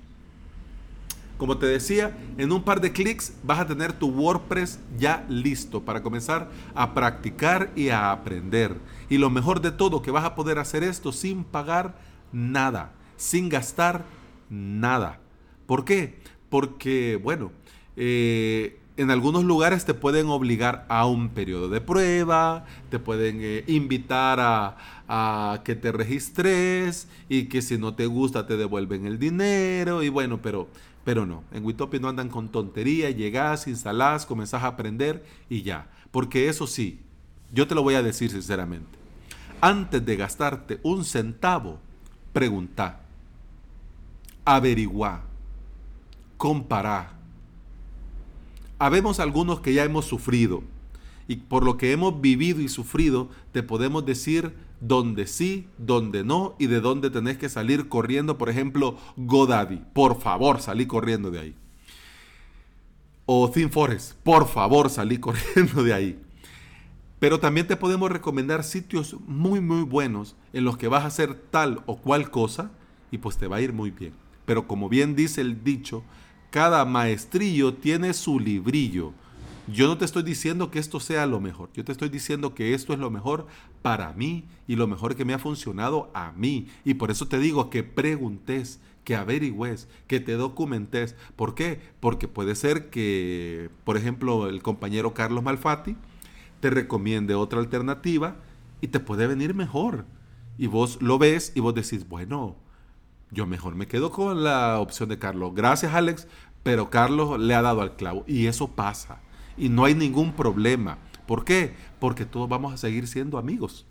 Como 1.41 1.57
te 1.57 1.65
decía, 1.65 2.15
en 2.37 2.51
un 2.51 2.61
par 2.61 2.81
de 2.81 2.91
clics 2.91 3.33
vas 3.41 3.57
a 3.57 3.65
tener 3.65 3.93
tu 3.93 4.09
WordPress 4.09 4.77
ya 4.99 5.25
listo 5.27 5.81
para 5.81 6.03
comenzar 6.03 6.51
a 6.75 6.93
practicar 6.93 7.71
y 7.75 7.89
a 7.89 8.11
aprender. 8.11 8.77
Y 9.09 9.17
lo 9.17 9.31
mejor 9.31 9.59
de 9.59 9.71
todo, 9.71 10.03
que 10.03 10.11
vas 10.11 10.23
a 10.23 10.35
poder 10.35 10.59
hacer 10.59 10.83
esto 10.83 11.11
sin 11.11 11.43
pagar 11.43 11.95
nada, 12.31 12.91
sin 13.17 13.49
gastar 13.49 14.05
nada. 14.51 15.19
¿Por 15.65 15.83
qué? 15.83 16.19
Porque, 16.51 17.19
bueno, 17.19 17.51
eh, 17.95 18.79
en 19.01 19.09
algunos 19.09 19.43
lugares 19.43 19.83
te 19.83 19.95
pueden 19.95 20.27
obligar 20.27 20.85
a 20.87 21.07
un 21.07 21.29
periodo 21.29 21.69
de 21.69 21.81
prueba, 21.81 22.65
te 22.91 22.99
pueden 22.99 23.39
eh, 23.41 23.63
invitar 23.67 24.39
a, 24.39 24.77
que 25.65 25.75
te 25.75 25.91
registres 25.91 27.07
y 27.27 27.45
que 27.45 27.61
si 27.61 27.77
no 27.77 27.95
te 27.95 28.05
gusta 28.05 28.47
te 28.47 28.55
devuelven 28.55 29.05
el 29.05 29.19
dinero 29.19 30.03
y 30.03 30.09
bueno, 30.09 30.41
pero, 30.41 30.69
pero 31.03 31.25
no, 31.25 31.43
en 31.51 31.65
Witopi 31.65 31.99
no 31.99 32.07
andan 32.07 32.29
con 32.29 32.47
tontería, 32.47 33.09
llegás, 33.09 33.67
instalás, 33.67 34.25
comenzás 34.25 34.63
a 34.63 34.67
aprender 34.67 35.25
y 35.49 35.63
ya. 35.63 35.89
Porque 36.11 36.47
eso 36.47 36.65
sí, 36.65 37.01
yo 37.51 37.67
te 37.67 37.75
lo 37.75 37.83
voy 37.83 37.95
a 37.95 38.03
decir 38.03 38.31
sinceramente, 38.31 38.97
antes 39.59 40.05
de 40.05 40.15
gastarte 40.15 40.79
un 40.83 41.03
centavo, 41.03 41.79
pregunta, 42.31 43.01
averigua, 44.45 45.23
compará 46.37 47.20
Habemos 48.81 49.19
algunos 49.19 49.59
que 49.59 49.75
ya 49.75 49.83
hemos 49.83 50.05
sufrido 50.05 50.63
y 51.27 51.35
por 51.35 51.63
lo 51.63 51.77
que 51.77 51.91
hemos 51.91 52.19
vivido 52.19 52.61
y 52.61 52.67
sufrido, 52.67 53.29
te 53.51 53.61
podemos 53.61 54.03
decir 54.07 54.55
dónde 54.79 55.27
sí, 55.27 55.67
dónde 55.77 56.23
no 56.23 56.55
y 56.57 56.65
de 56.65 56.81
dónde 56.81 57.11
tenés 57.11 57.37
que 57.37 57.47
salir 57.47 57.89
corriendo. 57.89 58.39
Por 58.39 58.49
ejemplo, 58.49 58.97
Godaddy, 59.17 59.83
por 59.93 60.19
favor, 60.19 60.61
salí 60.61 60.87
corriendo 60.87 61.29
de 61.29 61.39
ahí. 61.39 61.55
O 63.27 63.51
Thin 63.51 63.69
Forest, 63.69 64.13
por 64.23 64.47
favor, 64.47 64.89
salí 64.89 65.17
corriendo 65.19 65.83
de 65.83 65.93
ahí. 65.93 66.19
Pero 67.19 67.39
también 67.39 67.67
te 67.67 67.77
podemos 67.77 68.09
recomendar 68.09 68.63
sitios 68.63 69.15
muy, 69.27 69.61
muy 69.61 69.83
buenos 69.83 70.35
en 70.53 70.63
los 70.63 70.77
que 70.77 70.87
vas 70.87 71.03
a 71.03 71.09
hacer 71.09 71.35
tal 71.35 71.83
o 71.85 71.97
cual 71.97 72.31
cosa 72.31 72.71
y 73.11 73.19
pues 73.19 73.37
te 73.37 73.45
va 73.45 73.57
a 73.57 73.61
ir 73.61 73.73
muy 73.73 73.91
bien. 73.91 74.13
Pero 74.47 74.67
como 74.67 74.89
bien 74.89 75.15
dice 75.15 75.41
el 75.41 75.63
dicho, 75.63 76.03
cada 76.51 76.85
maestrillo 76.85 77.73
tiene 77.73 78.13
su 78.13 78.39
librillo. 78.39 79.13
Yo 79.67 79.87
no 79.87 79.97
te 79.97 80.05
estoy 80.05 80.23
diciendo 80.23 80.69
que 80.69 80.79
esto 80.79 80.99
sea 80.99 81.25
lo 81.25 81.39
mejor, 81.39 81.69
yo 81.73 81.85
te 81.85 81.93
estoy 81.93 82.09
diciendo 82.09 82.53
que 82.53 82.73
esto 82.73 82.93
es 82.93 82.99
lo 82.99 83.09
mejor 83.09 83.47
para 83.81 84.11
mí 84.13 84.43
y 84.67 84.75
lo 84.75 84.85
mejor 84.85 85.15
que 85.15 85.23
me 85.23 85.33
ha 85.33 85.39
funcionado 85.39 86.11
a 86.13 86.33
mí. 86.33 86.67
Y 86.83 86.95
por 86.95 87.09
eso 87.09 87.27
te 87.27 87.39
digo 87.39 87.69
que 87.69 87.83
preguntes, 87.83 88.81
que 89.05 89.15
averigües, 89.15 89.87
que 90.07 90.19
te 90.19 90.33
documentes. 90.33 91.15
¿Por 91.35 91.55
qué? 91.55 91.79
Porque 92.01 92.27
puede 92.27 92.55
ser 92.55 92.89
que, 92.89 93.69
por 93.85 93.95
ejemplo, 93.95 94.49
el 94.49 94.61
compañero 94.61 95.13
Carlos 95.13 95.43
Malfatti 95.43 95.95
te 96.59 96.69
recomiende 96.69 97.33
otra 97.33 97.59
alternativa 97.59 98.35
y 98.81 98.87
te 98.87 98.99
puede 98.99 99.25
venir 99.25 99.53
mejor. 99.53 100.05
Y 100.57 100.67
vos 100.67 101.01
lo 101.01 101.17
ves 101.17 101.53
y 101.55 101.61
vos 101.61 101.73
decís, 101.73 102.07
bueno, 102.09 102.57
yo 103.31 103.45
mejor 103.47 103.75
me 103.75 103.87
quedo 103.87 104.11
con 104.11 104.43
la 104.43 104.79
opción 104.79 105.09
de 105.09 105.17
Carlos. 105.17 105.53
Gracias, 105.55 105.93
Alex, 105.93 106.27
pero 106.63 106.89
Carlos 106.89 107.39
le 107.39 107.55
ha 107.55 107.61
dado 107.61 107.81
al 107.81 107.95
clavo. 107.95 108.23
Y 108.27 108.47
eso 108.47 108.67
pasa. 108.67 109.21
Y 109.57 109.69
no 109.69 109.85
hay 109.85 109.95
ningún 109.95 110.33
problema. 110.33 110.97
¿Por 111.25 111.45
qué? 111.45 111.73
Porque 111.99 112.25
todos 112.25 112.49
vamos 112.49 112.73
a 112.73 112.77
seguir 112.77 113.07
siendo 113.07 113.37
amigos. 113.37 113.85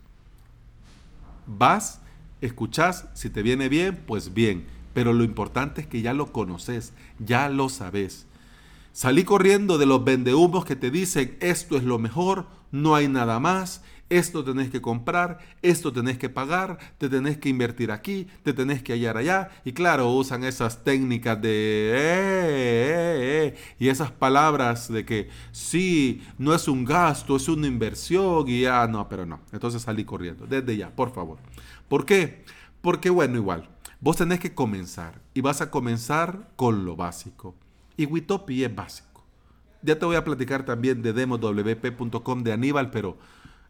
Vas, 1.47 2.02
escuchás, 2.40 3.09
si 3.14 3.30
te 3.30 3.42
viene 3.42 3.68
bien, 3.68 4.04
pues 4.06 4.35
bien. 4.35 4.66
Pero 4.92 5.12
lo 5.12 5.25
importante 5.25 5.80
es 5.80 5.87
que 5.87 6.02
ya 6.02 6.12
lo 6.12 6.32
conoces, 6.32 6.92
ya 7.18 7.49
lo 7.49 7.68
sabes. 7.68 8.26
Salí 8.92 9.25
corriendo 9.25 9.78
de 9.78 9.87
los 9.87 10.04
vendehumos 10.04 10.64
que 10.64 10.76
te 10.76 10.90
dicen 10.90 11.38
esto 11.40 11.76
es 11.76 11.85
lo 11.85 11.99
mejor, 11.99 12.47
no 12.73 12.94
hay 12.97 13.09
nada 13.09 13.38
más, 13.38 13.82
esto 14.11 14.45
tenés 14.45 14.71
que 14.71 14.83
comprar, 14.83 15.38
esto 15.62 15.93
tenés 15.93 16.19
que 16.19 16.29
pagar, 16.29 16.79
te 16.99 17.09
tenés 17.09 17.38
que 17.38 17.49
invertir 17.49 17.93
aquí, 17.93 18.26
te 18.43 18.52
tenés 18.52 18.83
que 18.83 18.93
hallar 18.93 19.17
allá. 19.17 19.50
Y 19.64 19.73
claro, 19.73 20.11
usan 20.11 20.43
esas 20.43 20.83
técnicas 20.83 21.40
de... 21.40 21.49
Eh, 21.49 22.50
eh, 22.50 23.55
eh, 23.55 23.57
y 23.79 23.88
esas 23.88 24.11
palabras 24.11 24.93
de 24.93 25.05
que 25.07 25.29
sí, 25.52 26.23
no 26.38 26.52
es 26.52 26.67
un 26.67 26.85
gasto, 26.85 27.37
es 27.37 27.49
una 27.49 27.69
inversión 27.69 28.49
y 28.49 28.62
ya, 28.62 28.87
no, 28.88 29.09
pero 29.09 29.25
no. 29.25 29.40
Entonces 29.52 29.83
salí 29.83 30.05
corriendo, 30.05 30.45
desde 30.45 30.76
ya, 30.76 30.90
por 30.90 31.14
favor. 31.14 31.38
¿Por 31.88 32.05
qué? 32.05 32.45
Porque 32.81 33.11
bueno, 33.11 33.37
igual, 33.37 33.69
vos 34.00 34.17
tenés 34.17 34.40
que 34.40 34.55
comenzar 34.55 35.21
y 35.35 35.40
vas 35.40 35.61
a 35.61 35.71
comenzar 35.71 36.50
con 36.57 36.85
lo 36.85 36.97
básico. 36.97 37.55
Y 37.97 38.07
Witopi 38.07 38.64
es 38.64 38.75
básico. 38.75 39.25
Ya 39.83 39.99
te 39.99 40.05
voy 40.05 40.17
a 40.17 40.25
platicar 40.25 40.64
también 40.64 41.00
de 41.00 41.12
demoswp.com 41.12 42.43
de 42.43 42.52
Aníbal, 42.52 42.90
pero 42.90 43.17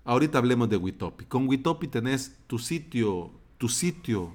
Ahorita 0.04 0.38
hablemos 0.38 0.70
de 0.70 0.78
Witopi. 0.78 1.26
Con 1.26 1.46
Witopi 1.46 1.86
tenés 1.86 2.38
tu 2.46 2.58
sitio, 2.58 3.30
tu 3.58 3.68
sitio 3.68 4.32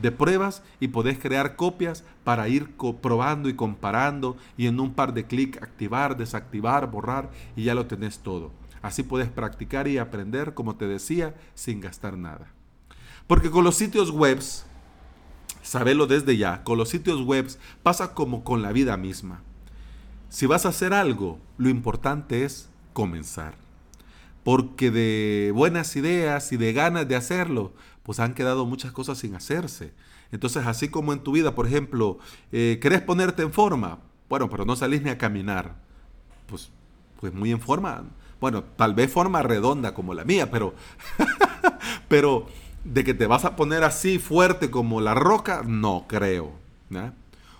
de 0.00 0.12
pruebas 0.12 0.62
y 0.78 0.88
podés 0.88 1.18
crear 1.18 1.56
copias 1.56 2.04
para 2.22 2.48
ir 2.48 2.76
probando 3.00 3.48
y 3.48 3.54
comparando 3.54 4.36
y 4.56 4.66
en 4.66 4.78
un 4.78 4.94
par 4.94 5.14
de 5.14 5.26
clics 5.26 5.62
activar, 5.62 6.16
desactivar, 6.16 6.90
borrar 6.90 7.30
y 7.56 7.64
ya 7.64 7.74
lo 7.74 7.86
tenés 7.86 8.18
todo. 8.18 8.52
Así 8.82 9.02
puedes 9.02 9.28
practicar 9.28 9.88
y 9.88 9.98
aprender, 9.98 10.54
como 10.54 10.76
te 10.76 10.86
decía, 10.86 11.34
sin 11.54 11.80
gastar 11.80 12.16
nada. 12.16 12.52
Porque 13.26 13.50
con 13.50 13.64
los 13.64 13.76
sitios 13.76 14.10
webs, 14.10 14.66
sabelo 15.62 16.06
desde 16.06 16.36
ya, 16.36 16.62
con 16.62 16.76
los 16.76 16.90
sitios 16.90 17.22
webs 17.22 17.58
pasa 17.82 18.14
como 18.14 18.44
con 18.44 18.60
la 18.60 18.72
vida 18.72 18.96
misma. 18.96 19.42
Si 20.28 20.46
vas 20.46 20.66
a 20.66 20.70
hacer 20.70 20.92
algo, 20.92 21.38
lo 21.56 21.68
importante 21.68 22.44
es 22.44 22.68
comenzar 22.92 23.69
porque 24.44 24.90
de 24.90 25.52
buenas 25.54 25.94
ideas 25.96 26.52
y 26.52 26.56
de 26.56 26.72
ganas 26.72 27.06
de 27.08 27.16
hacerlo, 27.16 27.72
pues 28.02 28.20
han 28.20 28.34
quedado 28.34 28.66
muchas 28.66 28.92
cosas 28.92 29.18
sin 29.18 29.34
hacerse. 29.34 29.92
Entonces, 30.32 30.66
así 30.66 30.88
como 30.88 31.12
en 31.12 31.20
tu 31.20 31.32
vida, 31.32 31.54
por 31.54 31.66
ejemplo, 31.66 32.18
eh, 32.52 32.78
¿querés 32.80 33.02
ponerte 33.02 33.42
en 33.42 33.52
forma? 33.52 33.98
Bueno, 34.28 34.48
pero 34.48 34.64
no 34.64 34.76
salís 34.76 35.02
ni 35.02 35.10
a 35.10 35.18
caminar. 35.18 35.74
Pues, 36.46 36.70
pues 37.20 37.32
muy 37.32 37.50
en 37.50 37.60
forma. 37.60 38.04
Bueno, 38.40 38.64
tal 38.64 38.94
vez 38.94 39.12
forma 39.12 39.42
redonda 39.42 39.92
como 39.92 40.14
la 40.14 40.24
mía, 40.24 40.50
pero, 40.50 40.74
pero 42.08 42.46
de 42.84 43.04
que 43.04 43.12
te 43.12 43.26
vas 43.26 43.44
a 43.44 43.56
poner 43.56 43.84
así 43.84 44.18
fuerte 44.18 44.70
como 44.70 45.00
la 45.00 45.14
roca, 45.14 45.62
no 45.66 46.06
creo. 46.08 46.52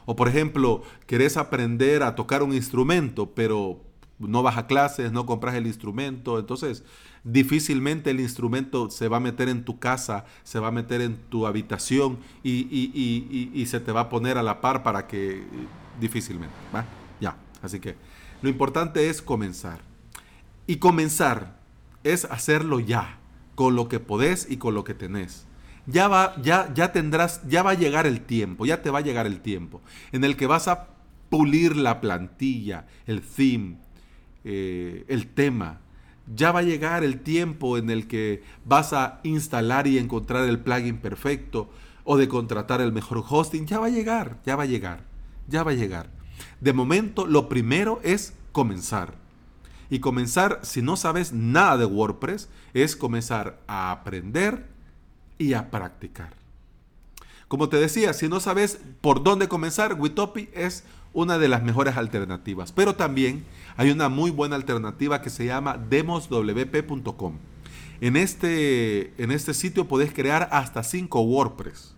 O 0.06 0.16
por 0.16 0.28
ejemplo, 0.28 0.82
querés 1.06 1.36
aprender 1.36 2.02
a 2.02 2.14
tocar 2.14 2.42
un 2.42 2.54
instrumento, 2.54 3.30
pero 3.34 3.80
no 4.28 4.42
vas 4.42 4.58
a 4.58 4.66
clases, 4.66 5.12
no 5.12 5.26
compras 5.26 5.54
el 5.54 5.66
instrumento, 5.66 6.38
entonces 6.38 6.84
difícilmente 7.24 8.10
el 8.10 8.20
instrumento 8.20 8.90
se 8.90 9.08
va 9.08 9.18
a 9.18 9.20
meter 9.20 9.48
en 9.48 9.64
tu 9.64 9.78
casa, 9.78 10.24
se 10.42 10.58
va 10.58 10.68
a 10.68 10.72
meter 10.72 11.00
en 11.00 11.16
tu 11.16 11.46
habitación 11.46 12.18
y, 12.42 13.64
se 13.66 13.80
te 13.80 13.92
va 13.92 14.02
a 14.02 14.08
poner 14.08 14.38
a 14.38 14.42
la 14.42 14.60
par 14.60 14.82
para 14.82 15.06
que 15.06 15.42
difícilmente, 16.00 16.54
¿va? 16.74 16.84
Ya, 17.20 17.36
así 17.62 17.80
que 17.80 17.96
lo 18.42 18.48
importante 18.48 19.08
es 19.08 19.22
comenzar. 19.22 19.80
Y 20.66 20.76
comenzar 20.76 21.58
es 22.04 22.24
hacerlo 22.26 22.80
ya, 22.80 23.18
con 23.54 23.76
lo 23.76 23.88
que 23.88 24.00
podés 24.00 24.46
y 24.50 24.56
con 24.56 24.74
lo 24.74 24.84
que 24.84 24.94
tenés. 24.94 25.46
Ya 25.86 26.08
va, 26.08 26.34
ya, 26.42 26.72
ya 26.74 26.92
tendrás, 26.92 27.46
ya 27.48 27.62
va 27.62 27.70
a 27.70 27.74
llegar 27.74 28.06
el 28.06 28.20
tiempo, 28.20 28.66
ya 28.66 28.82
te 28.82 28.90
va 28.90 29.00
a 29.00 29.02
llegar 29.02 29.26
el 29.26 29.40
tiempo 29.40 29.80
en 30.12 30.24
el 30.24 30.36
que 30.36 30.46
vas 30.46 30.68
a 30.68 30.88
pulir 31.30 31.76
la 31.76 32.00
plantilla, 32.00 32.86
el 33.06 33.22
theme, 33.22 33.78
eh, 34.44 35.04
el 35.08 35.28
tema. 35.28 35.80
Ya 36.34 36.52
va 36.52 36.60
a 36.60 36.62
llegar 36.62 37.02
el 37.02 37.20
tiempo 37.20 37.76
en 37.76 37.90
el 37.90 38.06
que 38.06 38.42
vas 38.64 38.92
a 38.92 39.20
instalar 39.24 39.86
y 39.86 39.98
encontrar 39.98 40.48
el 40.48 40.60
plugin 40.60 40.98
perfecto 40.98 41.70
o 42.04 42.16
de 42.16 42.28
contratar 42.28 42.80
el 42.80 42.92
mejor 42.92 43.24
hosting. 43.28 43.66
Ya 43.66 43.78
va 43.78 43.86
a 43.86 43.90
llegar, 43.90 44.38
ya 44.44 44.56
va 44.56 44.62
a 44.64 44.66
llegar, 44.66 45.04
ya 45.48 45.62
va 45.62 45.72
a 45.72 45.74
llegar. 45.74 46.10
De 46.60 46.72
momento, 46.72 47.26
lo 47.26 47.48
primero 47.48 48.00
es 48.02 48.34
comenzar. 48.52 49.14
Y 49.88 49.98
comenzar, 49.98 50.60
si 50.62 50.82
no 50.82 50.96
sabes 50.96 51.32
nada 51.32 51.76
de 51.76 51.84
WordPress, 51.84 52.48
es 52.74 52.94
comenzar 52.94 53.58
a 53.66 53.90
aprender 53.90 54.68
y 55.36 55.54
a 55.54 55.70
practicar. 55.70 56.34
Como 57.50 57.68
te 57.68 57.78
decía, 57.78 58.12
si 58.12 58.28
no 58.28 58.38
sabes 58.38 58.78
por 59.00 59.24
dónde 59.24 59.48
comenzar, 59.48 59.94
Witopi 59.98 60.50
es 60.52 60.84
una 61.12 61.36
de 61.36 61.48
las 61.48 61.64
mejores 61.64 61.96
alternativas. 61.96 62.70
Pero 62.70 62.94
también 62.94 63.44
hay 63.76 63.90
una 63.90 64.08
muy 64.08 64.30
buena 64.30 64.54
alternativa 64.54 65.20
que 65.20 65.30
se 65.30 65.46
llama 65.46 65.76
demoswp.com. 65.76 67.38
En 68.00 68.16
este, 68.16 69.20
en 69.20 69.32
este 69.32 69.52
sitio 69.52 69.88
podés 69.88 70.12
crear 70.12 70.48
hasta 70.52 70.84
5 70.84 71.20
WordPress. 71.22 71.96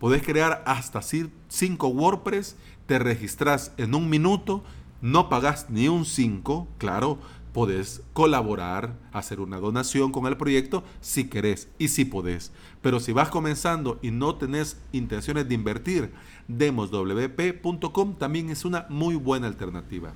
Podés 0.00 0.22
crear 0.22 0.62
hasta 0.64 1.02
5 1.02 1.88
WordPress, 1.88 2.56
te 2.86 2.98
registras 2.98 3.72
en 3.76 3.94
un 3.94 4.08
minuto, 4.08 4.64
no 5.02 5.28
pagas 5.28 5.68
ni 5.68 5.88
un 5.88 6.06
5, 6.06 6.66
claro, 6.78 7.18
podés 7.52 8.02
colaborar, 8.12 8.98
hacer 9.12 9.40
una 9.40 9.58
donación 9.58 10.10
con 10.10 10.26
el 10.26 10.36
proyecto 10.36 10.82
si 11.00 11.28
querés 11.28 11.68
y 11.78 11.88
si 11.88 12.04
podés. 12.04 12.52
Pero 12.80 13.00
si 13.00 13.12
vas 13.12 13.28
comenzando 13.28 13.98
y 14.02 14.10
no 14.10 14.36
tenés 14.36 14.78
intenciones 14.92 15.48
de 15.48 15.54
invertir, 15.54 16.12
demoswp.com 16.48 18.14
también 18.16 18.50
es 18.50 18.64
una 18.64 18.86
muy 18.88 19.14
buena 19.14 19.46
alternativa. 19.46 20.12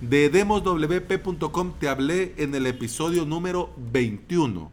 De 0.00 0.28
demoswp.com 0.28 1.72
te 1.80 1.88
hablé 1.88 2.34
en 2.36 2.54
el 2.54 2.66
episodio 2.66 3.24
número 3.24 3.70
21, 3.76 4.70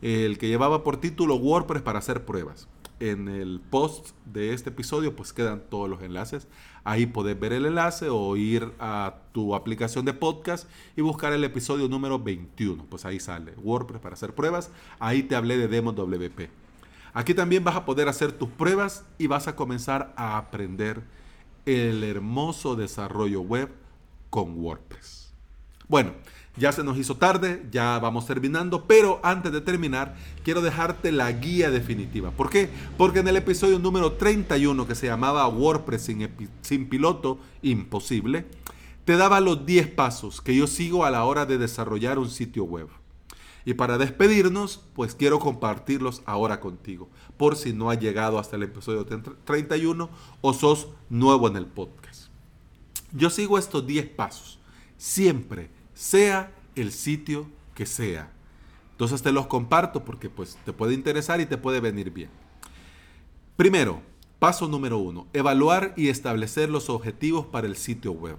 el 0.00 0.38
que 0.38 0.48
llevaba 0.48 0.82
por 0.82 0.96
título 0.96 1.36
WordPress 1.36 1.82
para 1.82 1.98
hacer 1.98 2.24
pruebas. 2.24 2.68
En 3.02 3.26
el 3.26 3.58
post 3.58 4.10
de 4.26 4.52
este 4.52 4.70
episodio 4.70 5.16
pues 5.16 5.32
quedan 5.32 5.64
todos 5.68 5.90
los 5.90 6.02
enlaces. 6.02 6.46
Ahí 6.84 7.06
podés 7.06 7.36
ver 7.40 7.52
el 7.52 7.66
enlace 7.66 8.08
o 8.08 8.36
ir 8.36 8.70
a 8.78 9.16
tu 9.32 9.56
aplicación 9.56 10.04
de 10.04 10.14
podcast 10.14 10.68
y 10.96 11.00
buscar 11.00 11.32
el 11.32 11.42
episodio 11.42 11.88
número 11.88 12.20
21. 12.20 12.84
Pues 12.84 13.04
ahí 13.04 13.18
sale 13.18 13.54
WordPress 13.60 14.00
para 14.00 14.14
hacer 14.14 14.36
pruebas. 14.36 14.70
Ahí 15.00 15.24
te 15.24 15.34
hablé 15.34 15.56
de 15.56 15.66
DemosWP. 15.66 16.48
Aquí 17.12 17.34
también 17.34 17.64
vas 17.64 17.74
a 17.74 17.84
poder 17.84 18.06
hacer 18.06 18.30
tus 18.30 18.50
pruebas 18.50 19.04
y 19.18 19.26
vas 19.26 19.48
a 19.48 19.56
comenzar 19.56 20.14
a 20.16 20.38
aprender 20.38 21.02
el 21.66 22.04
hermoso 22.04 22.76
desarrollo 22.76 23.40
web 23.40 23.68
con 24.30 24.60
WordPress. 24.60 25.34
Bueno, 25.88 26.12
ya 26.56 26.70
se 26.70 26.84
nos 26.84 26.98
hizo 26.98 27.16
tarde, 27.16 27.66
ya 27.70 27.98
vamos 27.98 28.26
terminando, 28.26 28.84
pero 28.84 29.20
antes 29.22 29.52
de 29.52 29.62
terminar, 29.62 30.16
quiero 30.44 30.60
dejarte 30.60 31.10
la 31.10 31.32
guía 31.32 31.70
definitiva. 31.70 32.30
¿Por 32.30 32.50
qué? 32.50 32.68
Porque 32.98 33.20
en 33.20 33.28
el 33.28 33.36
episodio 33.36 33.78
número 33.78 34.12
31, 34.12 34.86
que 34.86 34.94
se 34.94 35.06
llamaba 35.06 35.48
WordPress 35.48 36.10
sin, 36.60 36.88
piloto 36.88 37.38
imposible, 37.62 38.44
te 39.06 39.16
daba 39.16 39.40
los 39.40 39.64
10 39.64 39.88
pasos 39.88 40.42
que 40.42 40.54
yo 40.54 40.66
sigo 40.66 41.04
a 41.04 41.10
la 41.10 41.24
hora 41.24 41.46
de 41.46 41.56
desarrollar 41.56 42.18
un 42.18 42.28
sitio 42.28 42.64
web. 42.64 42.88
Y 43.64 43.74
para 43.74 43.96
despedirnos, 43.96 44.82
pues 44.92 45.14
quiero 45.14 45.38
compartirlos 45.38 46.22
ahora 46.26 46.60
contigo, 46.60 47.08
por 47.36 47.56
si 47.56 47.72
no 47.72 47.90
has 47.90 47.98
llegado 47.98 48.38
hasta 48.38 48.56
el 48.56 48.64
episodio 48.64 49.06
31 49.06 50.10
o 50.40 50.52
sos 50.52 50.88
nuevo 51.08 51.48
en 51.48 51.56
el 51.56 51.66
podcast. 51.66 52.26
Yo 53.12 53.30
sigo 53.30 53.58
estos 53.58 53.86
10 53.86 54.10
pasos, 54.10 54.58
siempre, 54.96 55.70
sea 56.02 56.52
el 56.74 56.92
sitio 56.92 57.46
que 57.74 57.86
sea. 57.86 58.30
Entonces 58.92 59.22
te 59.22 59.32
los 59.32 59.46
comparto 59.46 60.04
porque 60.04 60.28
pues 60.28 60.58
te 60.64 60.72
puede 60.72 60.94
interesar 60.94 61.40
y 61.40 61.46
te 61.46 61.58
puede 61.58 61.80
venir 61.80 62.10
bien. 62.10 62.30
Primero, 63.56 64.00
paso 64.38 64.68
número 64.68 64.98
uno, 64.98 65.26
evaluar 65.32 65.94
y 65.96 66.08
establecer 66.08 66.70
los 66.70 66.90
objetivos 66.90 67.46
para 67.46 67.66
el 67.66 67.76
sitio 67.76 68.12
web. 68.12 68.36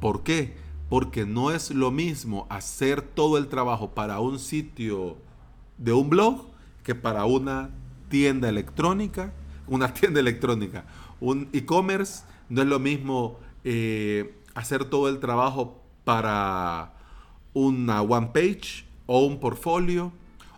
¿Por 0.00 0.22
qué? 0.22 0.68
porque 0.88 1.26
no 1.26 1.50
es 1.50 1.70
lo 1.70 1.90
mismo 1.90 2.46
hacer 2.48 3.02
todo 3.02 3.38
el 3.38 3.48
trabajo 3.48 3.90
para 3.90 4.20
un 4.20 4.38
sitio 4.38 5.16
de 5.76 5.92
un 5.92 6.08
blog 6.08 6.46
que 6.82 6.94
para 6.94 7.26
una 7.26 7.70
tienda 8.08 8.48
electrónica, 8.48 9.32
una 9.66 9.92
tienda 9.94 10.20
electrónica, 10.20 10.86
un 11.20 11.48
e-commerce, 11.52 12.24
no 12.48 12.62
es 12.62 12.68
lo 12.68 12.78
mismo 12.78 13.38
eh, 13.64 14.34
hacer 14.54 14.86
todo 14.86 15.08
el 15.08 15.18
trabajo 15.18 15.82
para 16.08 16.94
una 17.52 18.00
one 18.00 18.30
page 18.32 18.86
o 19.04 19.26
un 19.26 19.38
portfolio 19.38 20.10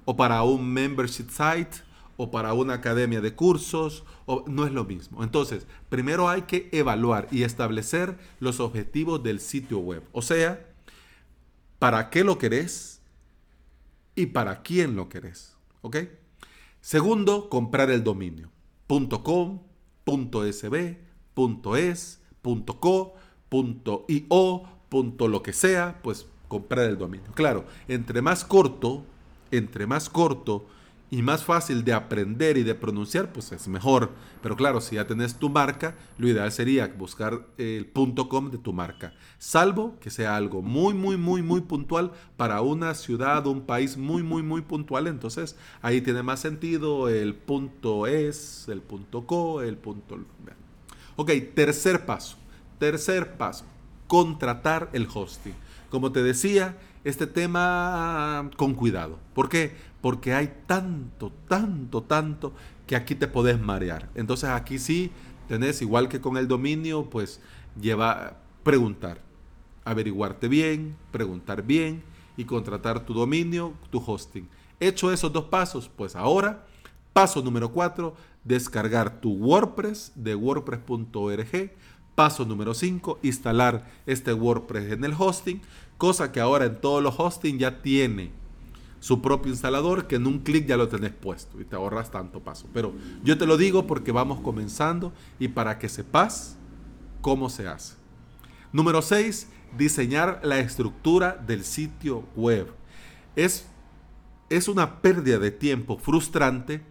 o 0.04 0.14
para 0.14 0.44
un 0.44 0.64
membership 0.64 1.28
site 1.28 1.82
o 2.16 2.30
para 2.30 2.52
una 2.52 2.74
academia 2.74 3.20
de 3.20 3.34
cursos, 3.34 4.04
o, 4.26 4.44
no 4.46 4.64
es 4.64 4.70
lo 4.70 4.84
mismo. 4.84 5.24
Entonces, 5.24 5.66
primero 5.88 6.28
hay 6.28 6.42
que 6.42 6.68
evaluar 6.70 7.26
y 7.32 7.42
establecer 7.42 8.16
los 8.38 8.60
objetivos 8.60 9.24
del 9.24 9.40
sitio 9.40 9.80
web. 9.80 10.04
O 10.12 10.22
sea, 10.22 10.64
¿para 11.80 12.10
qué 12.10 12.22
lo 12.22 12.38
querés? 12.38 13.00
Y 14.14 14.26
para 14.26 14.62
quién 14.62 14.94
lo 14.94 15.08
querés. 15.08 15.56
¿Ok? 15.80 15.96
Segundo, 16.80 17.48
comprar 17.48 17.90
el 17.90 18.04
dominio. 18.04 18.52
.com, 18.86 19.62
.sb, 20.06 20.96
.es, 21.76 22.20
.co, 22.78 23.14
.io, 23.50 24.79
lo 25.28 25.42
que 25.42 25.52
sea, 25.52 26.00
pues 26.02 26.26
comprar 26.48 26.86
el 26.86 26.98
dominio. 26.98 27.30
Claro, 27.34 27.64
entre 27.88 28.22
más 28.22 28.44
corto, 28.44 29.04
entre 29.50 29.86
más 29.86 30.08
corto, 30.08 30.66
y 31.12 31.22
más 31.22 31.44
fácil 31.44 31.84
de 31.84 31.92
aprender 31.92 32.56
y 32.56 32.62
de 32.62 32.76
pronunciar, 32.76 33.32
pues 33.32 33.50
es 33.50 33.66
mejor. 33.66 34.10
Pero 34.42 34.54
claro, 34.54 34.80
si 34.80 34.94
ya 34.94 35.08
tenés 35.08 35.34
tu 35.34 35.50
marca, 35.50 35.96
lo 36.18 36.28
ideal 36.28 36.52
sería 36.52 36.86
buscar 36.86 37.46
el 37.58 37.86
punto 37.86 38.28
.com 38.28 38.50
de 38.50 38.58
tu 38.58 38.72
marca. 38.72 39.12
Salvo 39.38 39.98
que 39.98 40.10
sea 40.10 40.36
algo 40.36 40.62
muy, 40.62 40.94
muy, 40.94 41.16
muy, 41.16 41.42
muy 41.42 41.62
puntual 41.62 42.12
para 42.36 42.60
una 42.60 42.94
ciudad 42.94 43.44
un 43.48 43.62
país 43.62 43.96
muy, 43.96 44.22
muy, 44.22 44.44
muy 44.44 44.62
puntual. 44.62 45.08
Entonces 45.08 45.56
ahí 45.82 46.00
tiene 46.00 46.22
más 46.22 46.38
sentido 46.38 47.08
el 47.08 47.34
punto 47.34 48.06
.es, 48.06 48.68
el 48.68 48.80
punto 48.80 49.26
.co, 49.26 49.62
el 49.62 49.76
punto... 49.76 50.16
Ok, 51.16 51.32
tercer 51.56 52.06
paso. 52.06 52.36
Tercer 52.78 53.36
paso. 53.36 53.64
Contratar 54.10 54.90
el 54.92 55.06
hosting. 55.12 55.54
Como 55.88 56.10
te 56.10 56.22
decía, 56.22 56.76
este 57.04 57.28
tema 57.28 58.50
con 58.56 58.74
cuidado. 58.74 59.20
¿Por 59.34 59.48
qué? 59.48 59.72
porque 60.00 60.34
hay 60.34 60.52
tanto, 60.66 61.32
tanto, 61.48 62.02
tanto 62.02 62.52
que 62.86 62.96
aquí 62.96 63.14
te 63.14 63.28
podés 63.28 63.60
marear. 63.60 64.08
Entonces 64.14 64.48
aquí 64.50 64.78
sí 64.78 65.10
tenés, 65.48 65.82
igual 65.82 66.08
que 66.08 66.20
con 66.20 66.36
el 66.36 66.48
dominio, 66.48 67.08
pues 67.10 67.40
lleva 67.80 68.38
preguntar, 68.62 69.20
averiguarte 69.84 70.48
bien, 70.48 70.96
preguntar 71.10 71.62
bien 71.62 72.02
y 72.36 72.44
contratar 72.44 73.04
tu 73.04 73.14
dominio, 73.14 73.74
tu 73.90 74.02
hosting. 74.04 74.48
Hecho 74.78 75.12
esos 75.12 75.32
dos 75.32 75.44
pasos, 75.44 75.90
pues 75.94 76.16
ahora, 76.16 76.66
paso 77.12 77.42
número 77.42 77.70
cuatro, 77.70 78.14
descargar 78.44 79.20
tu 79.20 79.32
WordPress 79.32 80.12
de 80.14 80.34
wordpress.org. 80.34 81.72
Paso 82.14 82.44
número 82.44 82.74
5, 82.74 83.20
instalar 83.22 83.86
este 84.06 84.32
WordPress 84.32 84.92
en 84.92 85.04
el 85.04 85.14
hosting, 85.16 85.62
cosa 85.96 86.32
que 86.32 86.40
ahora 86.40 86.66
en 86.66 86.80
todos 86.80 87.02
los 87.02 87.18
hosting 87.18 87.58
ya 87.58 87.82
tiene 87.82 88.32
su 88.98 89.22
propio 89.22 89.50
instalador 89.50 90.06
que 90.06 90.16
en 90.16 90.26
un 90.26 90.40
clic 90.40 90.66
ya 90.66 90.76
lo 90.76 90.88
tenés 90.88 91.12
puesto 91.12 91.60
y 91.60 91.64
te 91.64 91.76
ahorras 91.76 92.10
tanto 92.10 92.40
paso. 92.40 92.66
Pero 92.74 92.92
yo 93.24 93.38
te 93.38 93.46
lo 93.46 93.56
digo 93.56 93.86
porque 93.86 94.12
vamos 94.12 94.40
comenzando 94.40 95.12
y 95.38 95.48
para 95.48 95.78
que 95.78 95.88
sepas 95.88 96.56
cómo 97.22 97.48
se 97.48 97.66
hace. 97.66 97.94
Número 98.72 99.00
6, 99.00 99.48
diseñar 99.78 100.40
la 100.42 100.58
estructura 100.58 101.42
del 101.46 101.64
sitio 101.64 102.24
web. 102.36 102.68
Es 103.36 103.66
es 104.50 104.66
una 104.66 105.00
pérdida 105.00 105.38
de 105.38 105.52
tiempo 105.52 105.96
frustrante 105.96 106.82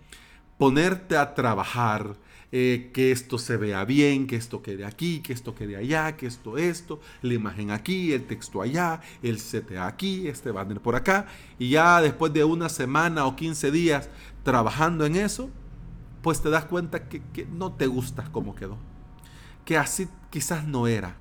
ponerte 0.58 1.18
a 1.18 1.36
trabajar, 1.36 2.16
eh, 2.52 2.90
que 2.94 3.12
esto 3.12 3.38
se 3.38 3.58
vea 3.58 3.86
bien, 3.86 4.26
que 4.26 4.36
esto 4.36 4.64
quede 4.64 4.84
aquí, 4.84 5.22
que 5.22 5.34
esto 5.34 5.54
quede 5.54 5.78
allá, 5.78 6.18
que 6.18 6.26
esto, 6.26 6.58
esto, 6.58 7.00
la 7.22 7.36
imagen 7.36 7.70
aquí, 7.70 8.12
el 8.12 8.26
texto 8.26 8.62
allá, 8.62 9.02
el 9.22 9.38
CTA 9.38 9.86
aquí, 9.86 10.28
este 10.28 10.50
banner 10.50 10.82
por 10.82 10.96
acá, 10.96 11.28
y 11.60 11.70
ya 11.70 12.02
después 12.02 12.34
de 12.34 12.44
una 12.44 12.70
semana 12.70 13.26
o 13.26 13.36
15 13.36 13.70
días 13.70 14.10
trabajando 14.44 15.06
en 15.06 15.16
eso, 15.16 15.50
pues 16.24 16.42
te 16.42 16.50
das 16.50 16.66
cuenta 16.66 17.08
que, 17.08 17.22
que 17.34 17.46
no 17.46 17.74
te 17.74 17.86
gusta 17.86 18.28
cómo 18.32 18.56
quedó, 18.56 18.78
que 19.64 19.78
así 19.78 20.08
quizás 20.32 20.66
no 20.66 20.88
era. 20.88 21.18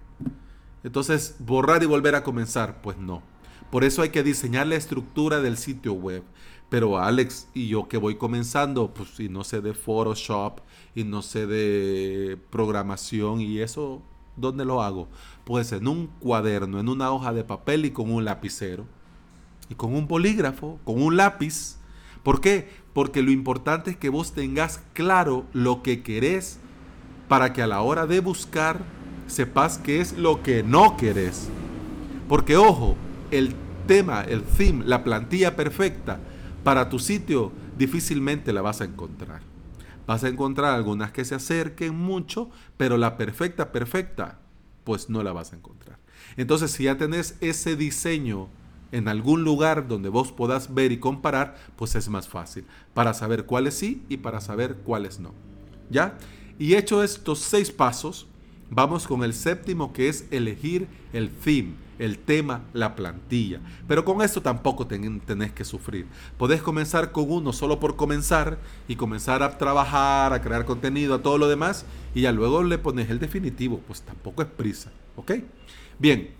Entonces, 0.82 1.36
borrar 1.40 1.82
y 1.82 1.86
volver 1.86 2.14
a 2.14 2.22
comenzar, 2.22 2.80
pues 2.80 2.96
no. 2.96 3.22
Por 3.70 3.84
eso 3.84 4.00
hay 4.00 4.08
que 4.08 4.22
diseñar 4.22 4.66
la 4.66 4.76
estructura 4.76 5.40
del 5.40 5.58
sitio 5.58 5.92
web. 5.92 6.22
Pero 6.68 6.98
Alex 6.98 7.48
y 7.54 7.68
yo 7.68 7.88
que 7.88 7.96
voy 7.96 8.16
comenzando, 8.16 8.92
pues 8.92 9.18
y 9.20 9.28
no 9.28 9.42
sé 9.42 9.60
de 9.60 9.72
Photoshop 9.72 10.60
y 10.94 11.04
no 11.04 11.22
sé 11.22 11.46
de 11.46 12.38
programación 12.50 13.40
y 13.40 13.60
eso, 13.60 14.02
¿dónde 14.36 14.66
lo 14.66 14.82
hago? 14.82 15.08
Pues 15.44 15.72
en 15.72 15.88
un 15.88 16.08
cuaderno, 16.20 16.78
en 16.78 16.88
una 16.88 17.10
hoja 17.10 17.32
de 17.32 17.44
papel 17.44 17.86
y 17.86 17.90
con 17.90 18.12
un 18.12 18.24
lapicero. 18.24 18.84
Y 19.70 19.74
con 19.74 19.94
un 19.94 20.08
bolígrafo, 20.08 20.78
con 20.84 21.02
un 21.02 21.16
lápiz. 21.16 21.76
¿Por 22.22 22.40
qué? 22.40 22.68
Porque 22.92 23.22
lo 23.22 23.30
importante 23.30 23.92
es 23.92 23.96
que 23.96 24.08
vos 24.08 24.32
tengas 24.32 24.82
claro 24.92 25.46
lo 25.52 25.82
que 25.82 26.02
querés 26.02 26.58
para 27.28 27.52
que 27.52 27.62
a 27.62 27.66
la 27.66 27.82
hora 27.82 28.06
de 28.06 28.20
buscar 28.20 28.80
sepas 29.26 29.78
qué 29.78 30.00
es 30.00 30.18
lo 30.18 30.42
que 30.42 30.62
no 30.62 30.96
querés. 30.96 31.48
Porque 32.28 32.56
ojo, 32.56 32.96
el 33.30 33.54
tema, 33.86 34.22
el 34.22 34.42
theme, 34.42 34.84
la 34.84 35.04
plantilla 35.04 35.56
perfecta 35.56 36.20
para 36.64 36.88
tu 36.88 36.98
sitio 36.98 37.52
difícilmente 37.76 38.52
la 38.52 38.62
vas 38.62 38.80
a 38.80 38.84
encontrar. 38.84 39.40
Vas 40.06 40.24
a 40.24 40.28
encontrar 40.28 40.74
algunas 40.74 41.12
que 41.12 41.24
se 41.24 41.34
acerquen 41.34 41.94
mucho, 41.94 42.50
pero 42.76 42.96
la 42.96 43.16
perfecta, 43.16 43.72
perfecta, 43.72 44.38
pues 44.84 45.10
no 45.10 45.22
la 45.22 45.32
vas 45.32 45.52
a 45.52 45.56
encontrar. 45.56 45.98
Entonces, 46.36 46.70
si 46.70 46.84
ya 46.84 46.96
tenés 46.96 47.36
ese 47.40 47.76
diseño 47.76 48.48
en 48.90 49.08
algún 49.08 49.44
lugar 49.44 49.86
donde 49.86 50.08
vos 50.08 50.32
puedas 50.32 50.72
ver 50.74 50.92
y 50.92 50.98
comparar, 50.98 51.56
pues 51.76 51.94
es 51.94 52.08
más 52.08 52.28
fácil 52.28 52.64
para 52.94 53.12
saber 53.12 53.44
cuáles 53.44 53.74
sí 53.74 54.02
y 54.08 54.18
para 54.18 54.40
saber 54.40 54.76
cuáles 54.76 55.20
no. 55.20 55.34
¿Ya? 55.90 56.16
Y 56.58 56.74
hecho 56.74 57.02
estos 57.02 57.40
seis 57.40 57.70
pasos, 57.70 58.26
vamos 58.70 59.06
con 59.06 59.24
el 59.24 59.34
séptimo 59.34 59.92
que 59.92 60.08
es 60.08 60.26
elegir 60.30 60.88
el 61.12 61.30
theme 61.30 61.88
el 61.98 62.18
tema, 62.18 62.62
la 62.72 62.94
plantilla. 62.94 63.60
Pero 63.86 64.04
con 64.04 64.22
esto 64.22 64.40
tampoco 64.40 64.86
tenés 64.86 65.52
que 65.52 65.64
sufrir. 65.64 66.06
Podés 66.36 66.62
comenzar 66.62 67.12
con 67.12 67.30
uno 67.30 67.52
solo 67.52 67.80
por 67.80 67.96
comenzar 67.96 68.58
y 68.86 68.96
comenzar 68.96 69.42
a 69.42 69.58
trabajar, 69.58 70.32
a 70.32 70.40
crear 70.40 70.64
contenido, 70.64 71.14
a 71.14 71.22
todo 71.22 71.38
lo 71.38 71.48
demás 71.48 71.84
y 72.14 72.22
ya 72.22 72.32
luego 72.32 72.62
le 72.62 72.78
pones 72.78 73.10
el 73.10 73.18
definitivo. 73.18 73.80
Pues 73.86 74.02
tampoco 74.02 74.42
es 74.42 74.48
prisa. 74.48 74.90
¿Ok? 75.16 75.32
Bien. 75.98 76.30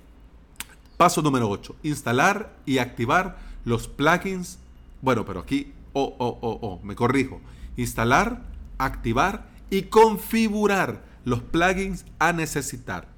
Paso 0.97 1.23
número 1.23 1.49
8. 1.49 1.77
Instalar 1.83 2.57
y 2.64 2.79
activar 2.79 3.38
los 3.64 3.88
plugins. 3.88 4.59
Bueno, 5.01 5.25
pero 5.25 5.41
aquí, 5.41 5.73
oh, 5.93 6.14
oh, 6.19 6.38
oh, 6.41 6.59
oh, 6.62 6.81
me 6.85 6.97
corrijo. 6.97 7.41
Instalar, 7.77 8.43
activar 8.79 9.49
y 9.71 9.83
configurar 9.83 11.08
los 11.25 11.41
plugins 11.43 12.05
a 12.19 12.33
necesitar. 12.33 13.09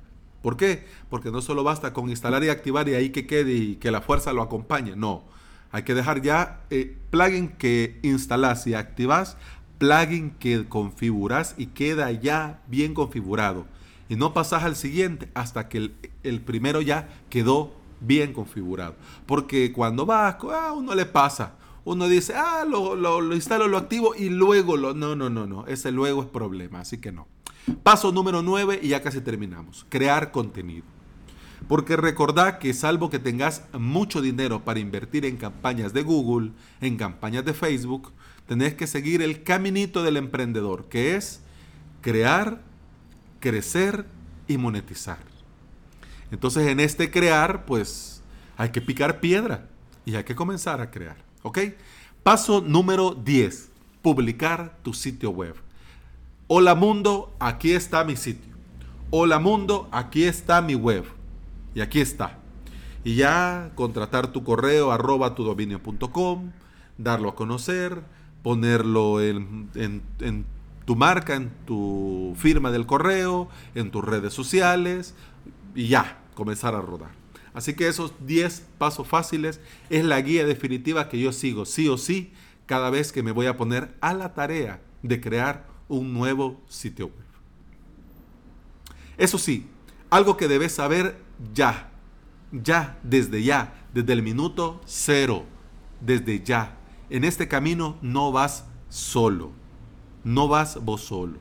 ¿Por 0.43 0.57
qué? 0.57 0.87
Porque 1.11 1.31
no 1.31 1.43
solo 1.43 1.65
basta 1.65 1.93
con 1.93 2.09
instalar 2.09 2.43
y 2.45 2.49
activar 2.49 2.89
y 2.89 2.95
ahí 2.95 3.11
que 3.11 3.27
quede 3.27 3.53
y 3.53 3.77
que 3.77 3.91
la 3.91 4.01
fuerza 4.01 4.33
lo 4.33 4.43
acompañe. 4.43 4.97
No. 4.97 5.25
Hay 5.73 5.83
que 5.83 5.95
dejar 5.95 6.23
ya 6.23 6.63
eh, 6.71 6.97
plugin 7.11 7.49
que 7.49 7.99
instalas 8.03 8.67
y 8.67 8.75
activas, 8.75 9.37
plugin 9.79 10.31
que 10.31 10.67
configuras 10.69 11.55
y 11.59 11.67
queda 11.67 12.11
ya 12.11 12.61
bien 12.69 12.95
configurado. 12.95 13.67
Y 14.09 14.17
no 14.17 14.35
pasas 14.35 14.65
al 14.65 14.75
siguiente 14.75 15.29
hasta 15.35 15.69
que 15.69 15.93
el, 16.25 16.41
primero 16.41 16.81
ya 16.81 17.09
quedó 17.29 17.73
bien 18.01 18.33
configurado. 18.33 18.97
Porque 19.27 19.73
cuando 19.73 20.07
vas, 20.07 20.37
a 20.43 20.73
uno 20.73 20.95
le 20.95 21.07
pasa. 21.07 21.55
Uno 21.85 22.09
dice, 22.09 22.35
ah, 22.35 22.65
lo, 22.69 22.97
lo, 22.97 23.21
lo 23.21 23.35
instalo, 23.35 23.69
lo 23.69 23.79
activo 23.79 24.15
y 24.15 24.29
luego 24.29 24.77
lo... 24.77 24.95
No, 24.95 25.15
no, 25.15 25.31
no, 25.31 25.47
no. 25.47 25.67
Ese 25.67 25.93
luego 25.93 26.23
es 26.23 26.29
problema. 26.29 26.81
Así 26.81 26.99
que 26.99 27.13
no. 27.13 27.29
Paso 27.83 28.13
número 28.13 28.43
9 28.43 28.81
y 28.83 28.89
ya 28.89 29.03
casi 29.03 29.21
terminamos. 29.21 29.87
Crear 29.89 30.33
contenido. 30.33 30.85
Porque 31.69 31.97
recordad 31.97 32.59
que 32.59 32.75
salvo 32.75 33.11
que 33.11 33.19
tengas 33.19 33.65
mucho 33.73 34.21
dinero 34.21 34.65
para 34.65 34.81
invertir 34.81 35.25
en 35.25 35.37
campañas 35.37 35.93
de 35.93 36.03
Google, 36.03 36.53
en 36.81 36.97
campañas 36.97 37.45
de 37.45 37.55
Facebook, 37.55 38.13
tenés 38.47 38.75
que 38.75 38.87
seguir 38.87 39.23
el 39.23 39.43
caminito 39.43 40.03
del 40.03 40.17
emprendedor, 40.17 40.89
que 40.89 41.17
es 41.17 41.41
crear, 42.01 42.63
crecer 43.39 44.07
y 44.49 44.57
monetizar. 44.57 45.19
Entonces 46.33 46.67
en 46.67 46.81
este 46.81 47.11
crear, 47.11 47.67
pues 47.67 48.23
hay 48.57 48.71
que 48.71 48.81
picar 48.81 49.21
piedra 49.21 49.69
y 50.05 50.15
hay 50.17 50.25
que 50.25 50.35
comenzar 50.35 50.81
a 50.81 50.91
crear. 50.91 51.17
¿Ok? 51.43 51.59
Paso 52.23 52.61
número 52.61 53.15
10. 53.15 53.71
Publicar 54.03 54.79
tu 54.83 54.93
sitio 54.93 55.31
web. 55.31 55.55
Hola 56.53 56.75
mundo, 56.75 57.33
aquí 57.39 57.75
está 57.75 58.03
mi 58.03 58.17
sitio. 58.17 58.53
Hola 59.11 59.39
mundo, 59.39 59.89
aquí 59.93 60.25
está 60.25 60.61
mi 60.61 60.75
web. 60.75 61.05
Y 61.77 61.81
aquí 61.81 62.01
está. 62.01 62.41
Y 63.05 63.15
ya 63.15 63.71
contratar 63.77 64.33
tu 64.33 64.43
correo 64.43 64.91
arroba 64.91 65.37
tu 65.37 65.45
dominio.com, 65.45 66.51
darlo 66.99 67.29
a 67.29 67.37
conocer, 67.37 68.03
ponerlo 68.43 69.23
en, 69.23 69.71
en 69.77 70.45
tu 70.87 70.97
marca, 70.97 71.37
en 71.37 71.53
tu 71.67 72.35
firma 72.37 72.73
del 72.73 72.85
correo, 72.85 73.49
en 73.77 73.93
tus 73.93 74.05
redes 74.05 74.35
sociales 74.35 75.15
y 75.77 75.87
ya, 75.87 76.19
comenzar 76.35 76.75
a 76.75 76.81
rodar. 76.81 77.13
Así 77.55 77.75
que 77.75 77.87
esos 77.87 78.13
10 78.27 78.67
pasos 78.77 79.07
fáciles 79.07 79.61
es 79.89 80.05
la 80.05 80.21
guía 80.21 80.45
definitiva 80.45 81.09
que 81.09 81.21
yo 81.21 81.31
sigo 81.31 81.65
sí 81.65 81.89
o 81.89 81.97
sí 81.97 82.33
cada 82.67 82.91
vez 82.91 83.13
que 83.13 83.23
me 83.23 83.31
voy 83.31 83.47
a 83.47 83.57
poner 83.57 83.95
a 84.01 84.15
la 84.15 84.35
tarea 84.35 84.81
de 85.05 85.21
crear 85.21 85.71
un 85.91 86.15
nuevo 86.15 86.61
sitio 86.69 87.07
web. 87.07 87.27
Eso 89.19 89.37
sí, 89.37 89.67
algo 90.09 90.37
que 90.37 90.49
debes 90.49 90.73
saber 90.73 91.21
ya, 91.53 91.91
ya, 92.53 92.99
desde 93.03 93.43
ya, 93.43 93.87
desde 93.93 94.13
el 94.13 94.23
minuto 94.23 94.81
cero, 94.87 95.45
desde 96.01 96.43
ya. 96.43 96.79
En 97.11 97.25
este 97.25 97.49
camino 97.49 97.99
no 98.01 98.33
vas 98.33 98.65
solo, 98.89 99.51
no 100.25 100.49
vas 100.49 100.83
vos 100.83 101.03
solo. 101.03 101.39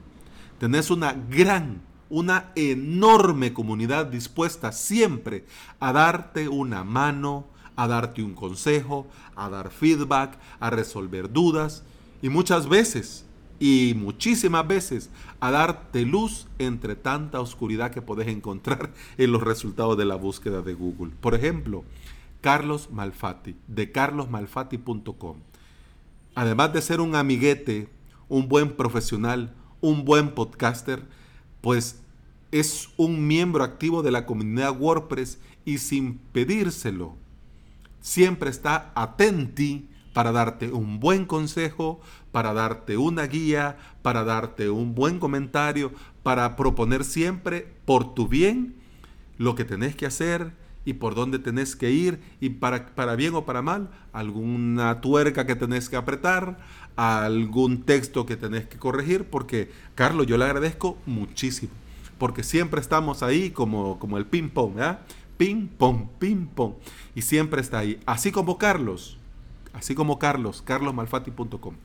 Tenés 0.58 0.90
una 0.90 1.14
gran, 1.14 1.82
una 2.10 2.52
enorme 2.56 3.54
comunidad 3.54 4.08
dispuesta 4.08 4.72
siempre 4.72 5.46
a 5.80 5.94
darte 5.94 6.50
una 6.50 6.84
mano, 6.84 7.48
a 7.76 7.88
darte 7.88 8.24
un 8.24 8.34
consejo, 8.34 9.08
a 9.36 9.48
dar 9.48 9.70
feedback, 9.70 10.38
a 10.60 10.70
resolver 10.70 11.32
dudas. 11.32 11.84
Y 12.22 12.30
muchas 12.30 12.68
veces 12.68 13.26
y 13.60 13.94
muchísimas 13.96 14.68
veces 14.68 15.10
a 15.40 15.52
darte 15.52 16.06
luz 16.06 16.48
entre 16.58 16.96
tanta 16.96 17.42
oscuridad 17.42 17.92
que 17.92 18.02
puedes 18.02 18.28
encontrar 18.28 18.94
en 19.18 19.32
los 19.32 19.44
resultados 19.44 19.98
de 19.98 20.06
la 20.06 20.16
búsqueda 20.16 20.62
de 20.62 20.74
Google. 20.74 21.14
Por 21.20 21.36
ejemplo, 21.36 21.84
Carlos 22.42 22.90
Malfatti, 22.92 23.56
de 23.68 23.92
carlosmalfatti.com. 23.92 25.38
Además 26.36 26.72
de 26.74 26.82
ser 26.82 27.02
un 27.02 27.16
amiguete, 27.16 27.90
un 28.30 28.48
buen 28.48 28.78
profesional, 28.78 29.54
un 29.82 30.06
buen 30.06 30.34
podcaster, 30.34 31.04
pues 31.60 32.02
es 32.52 32.90
un 32.96 33.28
miembro 33.28 33.64
activo 33.64 34.02
de 34.04 34.12
la 34.12 34.26
comunidad 34.26 34.80
WordPress 34.80 35.40
y 35.66 35.80
sin 35.80 36.18
pedírselo, 36.32 37.16
siempre 38.00 38.50
está 38.50 38.92
atenti 38.96 39.90
para 40.14 40.32
darte 40.32 40.72
un 40.72 41.00
buen 41.00 41.26
consejo, 41.26 42.02
para 42.32 42.54
darte 42.54 42.98
una 42.98 43.24
guía, 43.28 43.78
para 44.02 44.24
darte 44.24 44.70
un 44.70 44.96
buen 44.96 45.20
comentario, 45.20 45.92
para 46.24 46.56
proponer 46.56 47.04
siempre 47.04 47.68
por 47.86 48.14
tu 48.14 48.28
bien 48.28 48.76
lo 49.38 49.56
que 49.56 49.66
tenés 49.66 49.96
que 49.96 50.06
hacer 50.06 50.54
y 50.86 50.94
por 50.94 51.14
dónde 51.14 51.40
tenés 51.40 51.76
que 51.76 51.92
ir 51.92 52.20
y 52.40 52.50
para, 52.50 52.88
para 52.96 53.16
bien 53.16 53.36
o 53.36 53.46
para 53.46 53.62
mal, 53.62 53.90
alguna 54.12 55.02
tuerca 55.02 55.46
que 55.46 55.56
tenés 55.56 55.88
que 55.88 55.96
apretar, 55.96 56.58
algún 56.96 57.84
texto 57.84 58.26
que 58.26 58.36
tenés 58.36 58.66
que 58.66 58.78
corregir, 58.78 59.26
porque 59.26 59.72
Carlos, 59.96 60.26
yo 60.26 60.38
le 60.38 60.46
agradezco 60.46 60.98
muchísimo, 61.06 61.72
porque 62.18 62.44
siempre 62.44 62.82
estamos 62.82 63.24
ahí 63.24 63.52
como, 63.52 64.00
como 64.00 64.18
el 64.18 64.26
ping-pong, 64.26 64.76
¿verdad? 64.76 65.02
Ping-pong, 65.38 66.08
ping-pong, 66.18 66.74
y 67.16 67.22
siempre 67.22 67.62
está 67.62 67.80
ahí, 67.80 68.00
así 68.06 68.32
como 68.32 68.58
Carlos 68.58 69.19
así 69.74 69.96
como 69.96 70.20
Carlos, 70.20 70.62
carlosmalfati.com. 70.62 71.76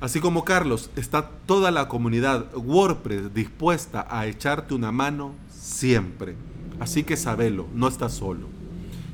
Así 0.00 0.18
como 0.18 0.44
Carlos, 0.44 0.90
está 0.96 1.28
toda 1.46 1.70
la 1.70 1.86
comunidad 1.88 2.46
WordPress 2.56 3.32
dispuesta 3.34 4.06
a 4.10 4.26
echarte 4.26 4.74
una 4.74 4.90
mano 4.90 5.32
siempre. 5.48 6.34
Así 6.80 7.04
que 7.04 7.16
sabelo, 7.16 7.68
no 7.72 7.86
estás 7.86 8.14
solo. 8.14 8.48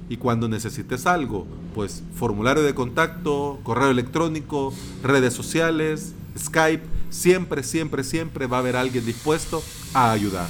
Y 0.09 0.17
cuando 0.17 0.49
necesites 0.49 1.07
algo, 1.07 1.47
pues 1.75 2.03
formulario 2.15 2.63
de 2.63 2.75
contacto, 2.75 3.61
correo 3.65 3.91
electrónico, 3.91 4.73
redes 5.03 5.35
sociales, 5.35 6.15
Skype, 6.39 6.85
siempre, 7.11 7.63
siempre, 7.63 8.03
siempre 8.03 8.47
va 8.47 8.57
a 8.57 8.61
haber 8.61 8.77
alguien 8.77 9.05
dispuesto 9.05 9.63
a 9.93 10.11
ayudar. 10.13 10.49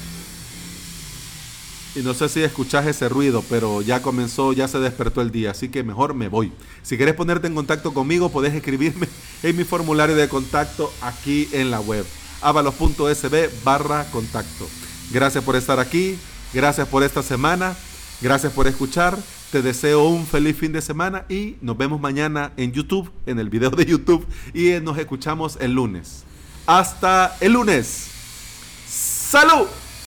Y 1.98 2.02
no 2.02 2.14
sé 2.14 2.28
si 2.28 2.44
escuchas 2.44 2.86
ese 2.86 3.08
ruido, 3.08 3.42
pero 3.50 3.82
ya 3.82 4.02
comenzó, 4.02 4.52
ya 4.52 4.68
se 4.68 4.78
despertó 4.78 5.20
el 5.20 5.32
día, 5.32 5.50
así 5.50 5.68
que 5.68 5.82
mejor 5.82 6.14
me 6.14 6.28
voy. 6.28 6.52
Si 6.84 6.96
quieres 6.96 7.16
ponerte 7.16 7.48
en 7.48 7.56
contacto 7.56 7.92
conmigo, 7.92 8.30
podés 8.30 8.54
escribirme 8.54 9.08
en 9.42 9.56
mi 9.56 9.64
formulario 9.64 10.14
de 10.14 10.28
contacto 10.28 10.92
aquí 11.00 11.48
en 11.50 11.72
la 11.72 11.80
web, 11.80 12.06
avalos.sb 12.40 13.50
barra 13.64 14.08
contacto. 14.12 14.68
Gracias 15.10 15.42
por 15.42 15.56
estar 15.56 15.80
aquí, 15.80 16.16
gracias 16.54 16.86
por 16.86 17.02
esta 17.02 17.20
semana, 17.20 17.76
gracias 18.20 18.52
por 18.52 18.68
escuchar. 18.68 19.18
Te 19.50 19.60
deseo 19.60 20.06
un 20.06 20.24
feliz 20.24 20.56
fin 20.56 20.70
de 20.70 20.82
semana 20.82 21.24
y 21.28 21.56
nos 21.62 21.76
vemos 21.76 22.00
mañana 22.00 22.52
en 22.56 22.70
YouTube, 22.70 23.10
en 23.26 23.40
el 23.40 23.50
video 23.50 23.70
de 23.70 23.86
YouTube, 23.86 24.24
y 24.54 24.78
nos 24.80 24.98
escuchamos 24.98 25.58
el 25.60 25.72
lunes. 25.72 26.22
Hasta 26.64 27.36
el 27.40 27.54
lunes. 27.54 28.06
¡Salud! 28.86 29.66